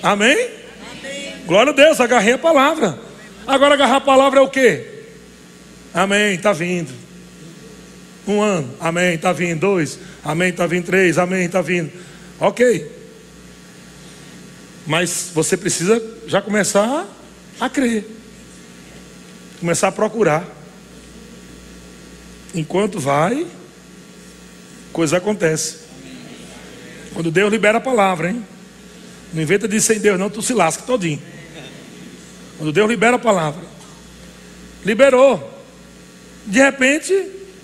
[0.03, 0.33] Amém?
[0.33, 1.35] Amém?
[1.47, 2.99] Glória a Deus, agarrei a palavra.
[3.47, 4.85] Agora agarrar a palavra é o que?
[5.93, 6.93] Amém, está vindo.
[8.27, 9.61] Um ano, amém, está vindo.
[9.61, 10.87] Dois, amém, está vindo.
[10.87, 11.91] Três, amém, está vindo.
[12.41, 12.91] Ok.
[14.87, 17.07] Mas você precisa já começar
[17.61, 18.07] a crer.
[19.61, 20.47] Começar a procurar.
[22.55, 23.47] Enquanto vai,
[24.93, 25.79] coisa acontece.
[27.13, 28.45] Quando Deus libera a palavra, hein?
[29.33, 31.21] Não inventa de sem Deus, não, tu se lasca todinho.
[32.57, 33.63] Quando Deus libera a palavra,
[34.85, 35.53] liberou.
[36.47, 37.13] De repente,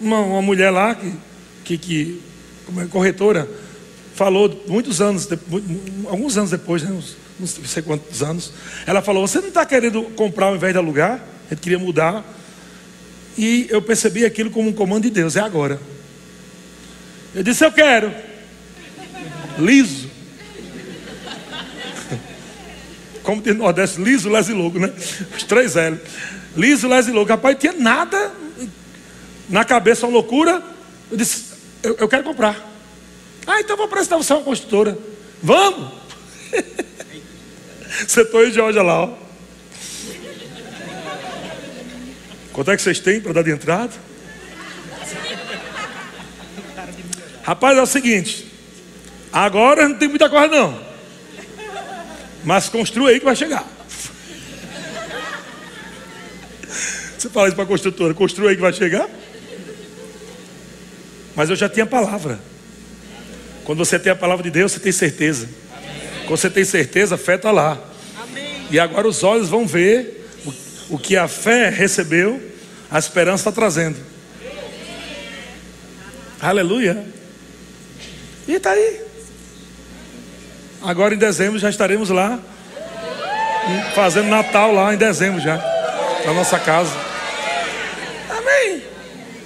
[0.00, 1.12] uma, uma mulher lá que,
[1.64, 2.22] que, que
[2.66, 3.48] como é, corretora,
[4.14, 5.28] falou muitos anos,
[6.08, 8.52] alguns anos depois, né, uns, não sei quantos anos,
[8.86, 11.24] ela falou: Você não está querendo comprar ao invés de alugar?
[11.46, 12.24] A gente queria mudar.
[13.36, 15.80] E eu percebi aquilo como um comando de Deus, é agora.
[17.34, 18.12] Eu disse: Eu quero.
[19.58, 20.10] Liso.
[23.22, 24.92] Como tem no Nordeste, liso, lese logo, né?
[25.36, 25.98] Os três L.
[26.56, 27.28] Liso, lese logo.
[27.28, 28.32] Rapaz, tinha nada
[29.48, 30.62] na cabeça, uma loucura.
[31.10, 31.44] Eu disse:
[31.82, 32.68] Eu, eu quero comprar.
[33.46, 34.98] Ah, então vou apresentar você uma construtora.
[35.42, 35.92] Vamos!
[38.06, 39.19] Setor de Georgia lá, ó.
[42.60, 43.90] Quanto é que vocês têm para dar de entrada?
[47.42, 48.52] Rapaz, é o seguinte.
[49.32, 50.78] Agora não tem muita coisa não.
[52.44, 53.66] Mas construa aí que vai chegar.
[57.16, 59.08] Você fala isso para a construtora, construa aí que vai chegar.
[61.34, 62.38] Mas eu já tinha a palavra.
[63.64, 65.48] Quando você tem a palavra de Deus, você tem certeza.
[66.26, 67.82] Quando você tem certeza, a fé está lá.
[68.70, 70.28] E agora os olhos vão ver
[70.90, 72.49] o que a fé recebeu,
[72.90, 73.96] a esperança está trazendo.
[76.40, 77.06] Aleluia.
[78.48, 79.00] E está aí.
[80.82, 82.38] Agora em dezembro já estaremos lá.
[83.94, 85.56] Fazendo Natal lá em dezembro já.
[86.24, 86.96] Na nossa casa.
[88.30, 88.82] Amém.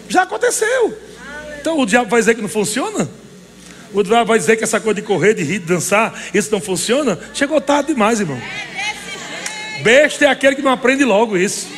[0.09, 0.97] Já aconteceu.
[1.61, 3.09] Então o diabo vai dizer que não funciona?
[3.93, 6.61] O diabo vai dizer que essa coisa de correr, de rir, de dançar, isso não
[6.61, 7.19] funciona?
[7.33, 8.41] Chegou tarde demais, irmão.
[9.83, 11.74] Besta é aquele que não aprende logo isso.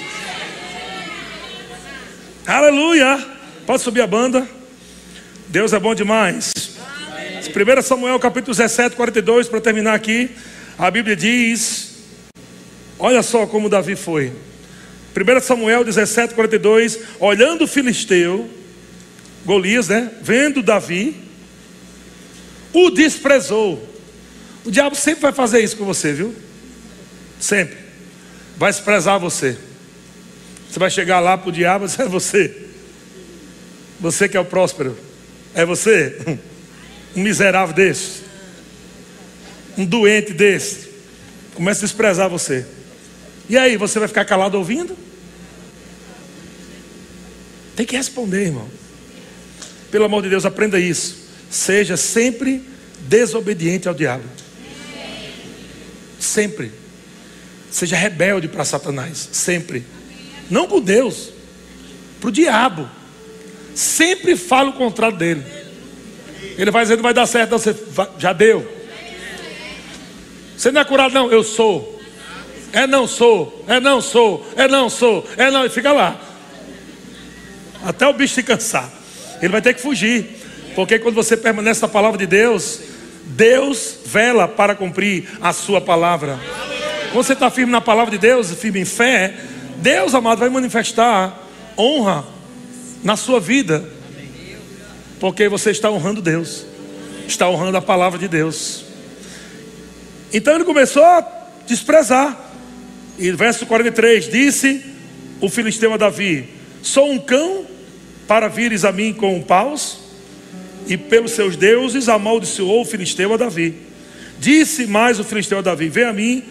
[2.47, 3.19] Aleluia.
[3.67, 4.47] Pode subir a banda.
[5.49, 6.53] Deus é bom demais.
[6.55, 10.31] 1 Samuel capítulo 17, 42, para terminar aqui,
[10.79, 12.05] a Bíblia diz:
[13.01, 14.33] Olha só como Davi foi.
[15.17, 18.49] 1 Samuel 17, 42, olhando o filisteu,
[19.45, 20.13] Golias, né?
[20.23, 21.17] Vendo Davi,
[22.73, 23.93] o desprezou.
[24.65, 26.33] O diabo sempre vai fazer isso com você, viu?
[27.41, 27.77] Sempre.
[28.57, 29.59] Vai desprezar você.
[30.77, 32.55] Você vai chegar lá para o diabo É você.
[33.99, 34.95] Você que é o próspero.
[35.55, 36.39] É você.
[37.17, 38.21] um miserável desse,
[39.79, 40.91] um doente desse,
[41.55, 42.67] começa a desprezar você.
[43.49, 44.95] E aí, você vai ficar calado ouvindo?
[47.75, 48.69] Tem que responder, irmão.
[49.91, 51.31] Pelo amor de Deus, aprenda isso.
[51.49, 52.63] Seja sempre
[53.01, 54.25] desobediente ao diabo.
[56.21, 56.71] Sempre.
[57.71, 59.31] Seja rebelde para Satanás.
[59.33, 59.96] Sempre.
[60.51, 61.31] Não com Deus,
[62.21, 62.89] para o diabo.
[63.75, 65.45] Sempre fala o contrário dele.
[66.57, 67.77] Ele vai dizer, não vai dar certo, não, você
[68.19, 68.67] já deu.
[70.57, 72.01] Você não é curado, não, eu sou.
[72.73, 76.21] É não sou, é não sou, é não sou, é não, e fica lá.
[77.85, 78.91] Até o bicho se cansar.
[79.41, 80.37] Ele vai ter que fugir.
[80.75, 82.81] Porque quando você permanece na palavra de Deus,
[83.25, 86.39] Deus vela para cumprir a sua palavra.
[87.13, 89.35] Quando você está firme na palavra de Deus, firme em fé,
[89.81, 91.47] Deus, amado, vai manifestar
[91.79, 92.25] honra
[93.03, 93.85] na sua vida.
[95.21, 96.67] Porque você está honrando Deus,
[97.27, 98.85] está honrando a palavra de Deus.
[100.33, 101.27] Então ele começou a
[101.67, 102.45] desprezar.
[103.19, 104.85] E verso 43: Disse
[105.41, 106.49] o filisteu a Davi:
[106.83, 107.65] Sou um cão
[108.29, 110.01] para vires a mim com paus?
[110.87, 113.75] E pelos seus deuses amaldiçoou o filisteu a Davi.
[114.39, 116.45] Disse mais o filisteu a Davi: Vem a mim,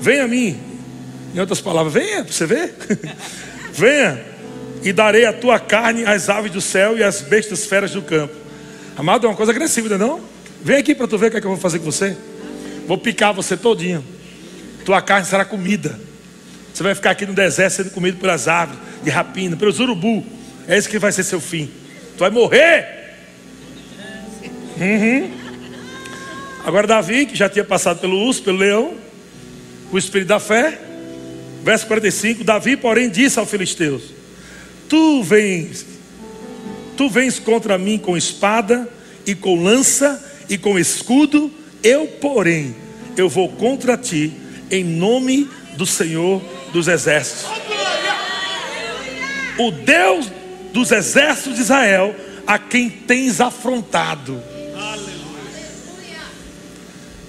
[0.00, 0.58] vem a mim.
[1.34, 2.70] Em outras palavras, venha, você vê?
[3.72, 4.20] venha,
[4.82, 8.34] e darei a tua carne às aves do céu e às bestas feras do campo.
[8.96, 10.20] Amado, é uma coisa agressiva, não é?
[10.62, 12.16] Vem aqui para tu ver o que, é que eu vou fazer com você.
[12.86, 14.04] Vou picar você todinho.
[14.84, 15.98] Tua carne será comida.
[16.72, 20.24] Você vai ficar aqui no deserto sendo comido pelas aves, de rapina, pelos urubu.
[20.66, 21.70] É isso que vai ser seu fim.
[22.16, 23.16] Tu vai morrer.
[24.80, 25.30] Uhum.
[26.64, 28.94] Agora Davi, que já tinha passado pelo urso, pelo leão,
[29.90, 30.78] o espírito da fé.
[31.62, 34.02] Verso 45, Davi, porém, disse ao filisteus:
[34.88, 35.84] Tu vens,
[36.96, 38.88] tu vens contra mim com espada
[39.26, 41.50] e com lança e com escudo,
[41.82, 42.74] eu, porém,
[43.16, 44.32] eu vou contra ti
[44.70, 46.42] em nome do Senhor
[46.72, 47.46] dos exércitos.
[49.58, 50.30] O Deus
[50.72, 52.14] dos exércitos de Israel,
[52.46, 54.42] a quem tens afrontado.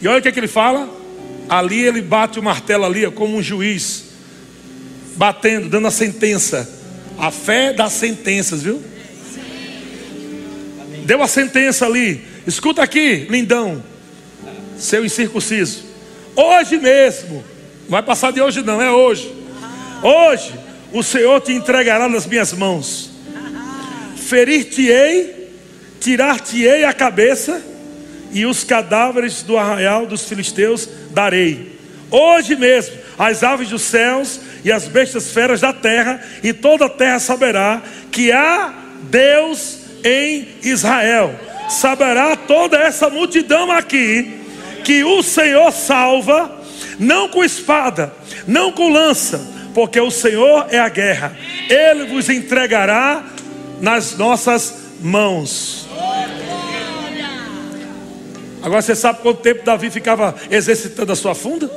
[0.01, 0.97] E olha o que, é que ele fala.
[1.49, 4.05] Ali ele bate o martelo ali, como um juiz,
[5.19, 6.67] batendo, dando a sentença.
[7.17, 8.81] A fé dá sentenças, viu?
[11.03, 12.23] Deu a sentença ali.
[12.47, 13.83] Escuta aqui, lindão.
[14.77, 15.83] Seu incircunciso.
[16.37, 17.43] Hoje mesmo.
[17.81, 19.29] Não vai passar de hoje, não, é hoje.
[20.01, 20.53] Hoje
[20.93, 23.11] o Senhor te entregará nas minhas mãos.
[24.15, 25.51] Ferir-te-ei,
[25.99, 27.61] tirar-te-ei a cabeça,
[28.31, 31.77] e os cadáveres do arraial dos filisteus darei.
[32.09, 36.89] Hoje mesmo, as aves dos céus e as bestas feras da terra, e toda a
[36.89, 37.81] terra saberá
[38.11, 38.73] que há
[39.03, 41.33] Deus em Israel.
[41.69, 44.39] Saberá toda essa multidão aqui
[44.83, 46.59] que o Senhor salva,
[46.99, 48.11] não com espada,
[48.47, 49.39] não com lança,
[49.73, 51.37] porque o Senhor é a guerra.
[51.69, 53.23] Ele vos entregará
[53.79, 55.87] nas nossas mãos.
[58.61, 61.69] Agora você sabe quanto tempo Davi ficava exercitando a sua funda?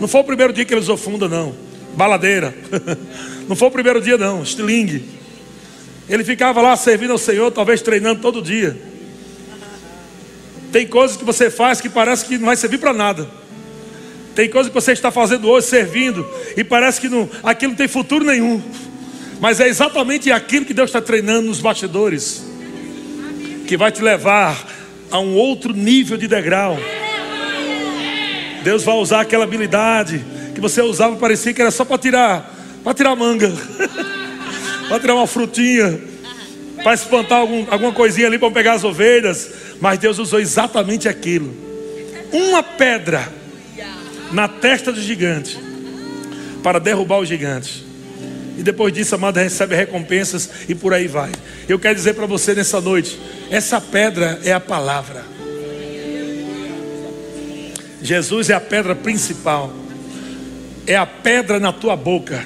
[0.00, 1.54] Não foi o primeiro dia que ele usou funda, não.
[1.94, 2.54] Baladeira.
[3.48, 4.42] Não foi o primeiro dia, não.
[4.42, 5.04] Estilingue.
[6.08, 8.76] Ele ficava lá servindo ao Senhor, talvez treinando todo dia.
[10.72, 13.28] Tem coisas que você faz que parece que não vai servir para nada.
[14.34, 17.88] Tem coisas que você está fazendo hoje, servindo, e parece que não, aquilo não tem
[17.88, 18.60] futuro nenhum.
[19.40, 22.44] Mas é exatamente aquilo que Deus está treinando nos bastidores,
[23.66, 24.66] que vai te levar
[25.10, 26.78] a um outro nível de degrau.
[28.66, 32.52] Deus vai usar aquela habilidade que você usava, parecia que era só para tirar,
[32.82, 33.48] para tirar manga,
[34.88, 36.00] para tirar uma frutinha,
[36.82, 39.52] para espantar algum, alguma coisinha ali para pegar as ovelhas.
[39.80, 41.54] Mas Deus usou exatamente aquilo.
[42.32, 43.32] Uma pedra
[44.32, 45.56] na testa do gigante
[46.60, 47.86] para derrubar o gigante.
[48.58, 51.30] E depois disso, amado, recebe recompensas e por aí vai.
[51.68, 53.16] Eu quero dizer para você nessa noite:
[53.48, 55.35] essa pedra é a palavra.
[58.06, 59.72] Jesus é a pedra principal,
[60.86, 62.44] é a pedra na tua boca.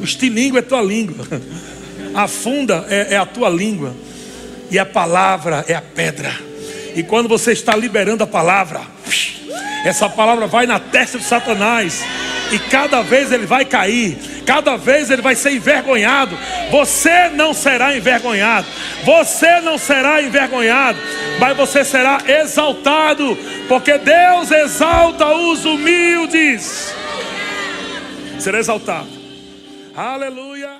[0.00, 1.24] O estilingue é tua língua,
[2.12, 3.94] a funda é, é a tua língua,
[4.68, 6.34] e a palavra é a pedra.
[6.96, 8.80] E quando você está liberando a palavra,
[9.84, 12.04] essa palavra vai na testa de Satanás.
[12.52, 16.36] E cada vez ele vai cair, cada vez ele vai ser envergonhado.
[16.70, 18.66] Você não será envergonhado,
[19.04, 20.98] você não será envergonhado,
[21.38, 23.38] mas você será exaltado,
[23.68, 26.92] porque Deus exalta os humildes.
[28.40, 29.08] Será exaltado.
[29.94, 30.79] Aleluia.